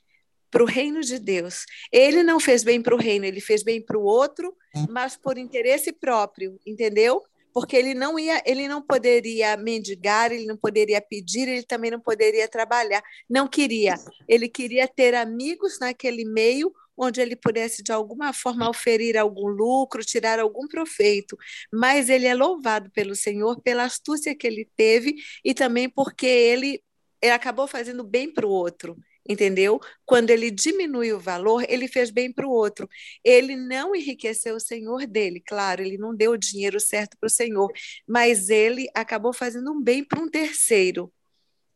para 0.48 0.62
o 0.62 0.66
reino 0.66 1.02
de 1.02 1.18
Deus. 1.18 1.66
Ele 1.92 2.22
não 2.22 2.40
fez 2.40 2.64
bem 2.64 2.80
para 2.80 2.94
o 2.94 2.98
reino, 2.98 3.26
ele 3.26 3.40
fez 3.40 3.62
bem 3.62 3.84
para 3.84 3.98
o 3.98 4.04
outro, 4.04 4.56
hum. 4.74 4.86
mas 4.88 5.16
por 5.16 5.36
interesse 5.36 5.92
próprio, 5.92 6.58
entendeu? 6.64 7.22
porque 7.56 7.74
ele 7.74 7.94
não 7.94 8.18
ia, 8.18 8.42
ele 8.44 8.68
não 8.68 8.82
poderia 8.82 9.56
mendigar, 9.56 10.30
ele 10.30 10.44
não 10.44 10.58
poderia 10.58 11.00
pedir, 11.00 11.48
ele 11.48 11.62
também 11.62 11.90
não 11.90 11.98
poderia 11.98 12.46
trabalhar, 12.46 13.02
não 13.30 13.48
queria. 13.48 13.94
Ele 14.28 14.46
queria 14.46 14.86
ter 14.86 15.14
amigos 15.14 15.78
naquele 15.80 16.26
meio 16.26 16.70
onde 16.96 17.20
ele 17.20 17.36
pudesse 17.36 17.82
de 17.82 17.92
alguma 17.92 18.32
forma 18.32 18.68
oferir 18.68 19.16
algum 19.16 19.48
lucro, 19.48 20.04
tirar 20.04 20.38
algum 20.38 20.66
proveito. 20.68 21.36
Mas 21.72 22.08
ele 22.08 22.26
é 22.26 22.34
louvado 22.34 22.90
pelo 22.90 23.14
Senhor 23.14 23.60
pela 23.62 23.84
astúcia 23.84 24.34
que 24.34 24.46
ele 24.46 24.68
teve 24.76 25.14
e 25.44 25.54
também 25.54 25.88
porque 25.88 26.26
ele, 26.26 26.82
ele 27.20 27.32
acabou 27.32 27.66
fazendo 27.66 28.04
bem 28.04 28.32
para 28.32 28.46
o 28.46 28.50
outro 28.50 28.96
entendeu? 29.28 29.80
Quando 30.04 30.30
ele 30.30 30.50
diminui 30.50 31.12
o 31.12 31.18
valor, 31.18 31.64
ele 31.68 31.88
fez 31.88 32.10
bem 32.10 32.32
para 32.32 32.46
o 32.46 32.50
outro. 32.50 32.88
Ele 33.24 33.56
não 33.56 33.94
enriqueceu 33.94 34.56
o 34.56 34.60
senhor 34.60 35.06
dele, 35.06 35.42
claro, 35.44 35.82
ele 35.82 35.98
não 35.98 36.14
deu 36.14 36.32
o 36.32 36.38
dinheiro 36.38 36.78
certo 36.80 37.16
para 37.18 37.26
o 37.26 37.30
senhor, 37.30 37.70
mas 38.06 38.48
ele 38.48 38.88
acabou 38.94 39.32
fazendo 39.32 39.72
um 39.72 39.82
bem 39.82 40.04
para 40.04 40.20
um 40.20 40.28
terceiro, 40.28 41.12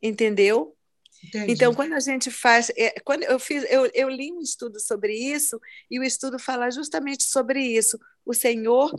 entendeu? 0.03 0.77
Entendi. 1.25 1.53
Então, 1.53 1.75
quando 1.75 1.93
a 1.93 2.01
gente 2.01 2.31
faz, 2.31 2.71
é, 2.77 2.99
quando 3.01 3.25
eu 3.25 3.39
fiz, 3.39 3.65
eu, 3.71 3.91
eu 3.95 4.09
li 4.09 4.33
um 4.33 4.41
estudo 4.41 4.81
sobre 4.81 5.15
isso 5.15 5.61
e 5.91 5.99
o 5.99 6.03
estudo 6.03 6.39
fala 6.39 6.71
justamente 6.71 7.25
sobre 7.25 7.61
isso. 7.63 7.99
O 8.25 8.35
Senhor 8.35 8.91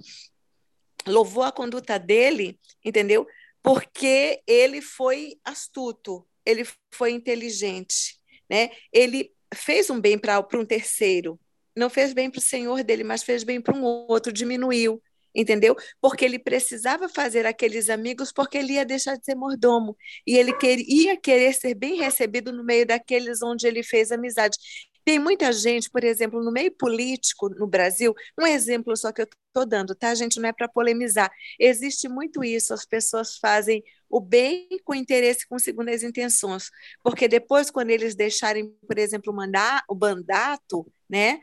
louvou 1.07 1.43
a 1.43 1.51
conduta 1.51 1.97
dele, 1.97 2.59
entendeu? 2.85 3.27
Porque 3.63 4.41
ele 4.45 4.81
foi 4.81 5.39
astuto, 5.43 6.27
ele 6.45 6.67
foi 6.91 7.11
inteligente 7.11 8.21
né? 8.51 8.69
Ele 8.91 9.31
fez 9.55 9.89
um 9.89 9.99
bem 10.01 10.19
para 10.19 10.45
um 10.55 10.65
terceiro, 10.65 11.39
não 11.73 11.89
fez 11.89 12.11
bem 12.11 12.29
para 12.29 12.39
o 12.39 12.41
senhor 12.41 12.83
dele, 12.83 13.01
mas 13.01 13.23
fez 13.23 13.45
bem 13.45 13.61
para 13.61 13.73
um 13.73 13.81
outro, 13.81 14.33
diminuiu, 14.33 15.01
entendeu? 15.35 15.75
Porque 15.99 16.25
ele 16.25 16.39
precisava 16.39 17.07
fazer 17.09 17.45
aqueles 17.45 17.89
amigos, 17.89 18.31
porque 18.31 18.57
ele 18.57 18.73
ia 18.73 18.85
deixar 18.85 19.17
de 19.17 19.25
ser 19.25 19.35
mordomo 19.35 19.95
e 20.25 20.37
ele 20.37 20.53
queria 20.53 21.17
querer 21.17 21.53
ser 21.53 21.73
bem 21.75 21.97
recebido 21.97 22.51
no 22.51 22.63
meio 22.63 22.85
daqueles 22.85 23.41
onde 23.41 23.67
ele 23.67 23.83
fez 23.83 24.11
amizade. 24.11 24.57
Tem 25.03 25.17
muita 25.17 25.51
gente, 25.51 25.89
por 25.89 26.03
exemplo, 26.03 26.43
no 26.43 26.51
meio 26.51 26.71
político 26.71 27.49
no 27.49 27.65
Brasil, 27.67 28.13
um 28.39 28.45
exemplo 28.45 28.95
só 28.95 29.11
que 29.11 29.21
eu 29.21 29.27
estou 29.47 29.65
dando, 29.65 29.95
tá, 29.95 30.13
gente? 30.13 30.39
Não 30.39 30.49
é 30.49 30.53
para 30.53 30.67
polemizar. 30.67 31.31
Existe 31.59 32.07
muito 32.07 32.43
isso, 32.43 32.73
as 32.73 32.85
pessoas 32.85 33.37
fazem 33.37 33.83
o 34.09 34.19
bem 34.19 34.67
com 34.83 34.93
interesse 34.93 35.47
com 35.47 35.57
segundas 35.57 36.03
intenções, 36.03 36.69
porque 37.03 37.27
depois, 37.27 37.71
quando 37.71 37.89
eles 37.89 38.13
deixarem, 38.13 38.69
por 38.87 38.97
exemplo, 38.99 39.33
mandar 39.33 39.83
o 39.89 39.95
mandato, 39.95 40.85
né? 41.09 41.39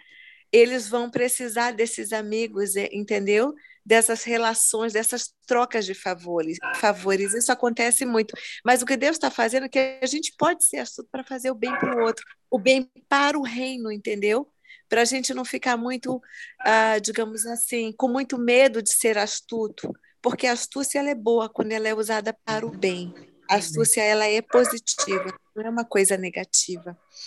Eles 0.52 0.88
vão 0.88 1.10
precisar 1.10 1.72
desses 1.72 2.12
amigos, 2.12 2.74
entendeu? 2.76 3.54
Dessas 3.88 4.22
relações, 4.22 4.92
dessas 4.92 5.32
trocas 5.46 5.86
de 5.86 5.94
favores. 5.94 6.58
favores. 6.76 7.32
Isso 7.32 7.50
acontece 7.50 8.04
muito. 8.04 8.34
Mas 8.62 8.82
o 8.82 8.86
que 8.86 8.98
Deus 8.98 9.16
está 9.16 9.30
fazendo 9.30 9.64
é 9.64 9.68
que 9.70 9.98
a 10.02 10.06
gente 10.06 10.34
pode 10.36 10.62
ser 10.62 10.76
astuto 10.76 11.08
para 11.10 11.24
fazer 11.24 11.50
o 11.50 11.54
bem 11.54 11.74
para 11.78 11.96
o 11.96 12.04
outro, 12.04 12.22
o 12.50 12.58
bem 12.58 12.90
para 13.08 13.38
o 13.38 13.42
reino, 13.42 13.90
entendeu? 13.90 14.46
Para 14.90 15.00
a 15.00 15.04
gente 15.06 15.32
não 15.32 15.42
ficar 15.42 15.78
muito, 15.78 16.20
ah, 16.60 16.98
digamos 16.98 17.46
assim, 17.46 17.90
com 17.96 18.08
muito 18.08 18.36
medo 18.36 18.82
de 18.82 18.92
ser 18.92 19.16
astuto, 19.16 19.90
porque 20.20 20.46
a 20.46 20.52
astúcia 20.52 20.98
ela 20.98 21.08
é 21.08 21.14
boa 21.14 21.48
quando 21.48 21.72
ela 21.72 21.88
é 21.88 21.94
usada 21.94 22.36
para 22.44 22.66
o 22.66 22.70
bem. 22.70 23.14
A 23.48 23.54
astúcia 23.54 24.02
ela 24.02 24.26
é 24.26 24.42
positiva, 24.42 25.34
não 25.56 25.64
é 25.64 25.70
uma 25.70 25.84
coisa 25.84 26.18
negativa. 26.18 26.94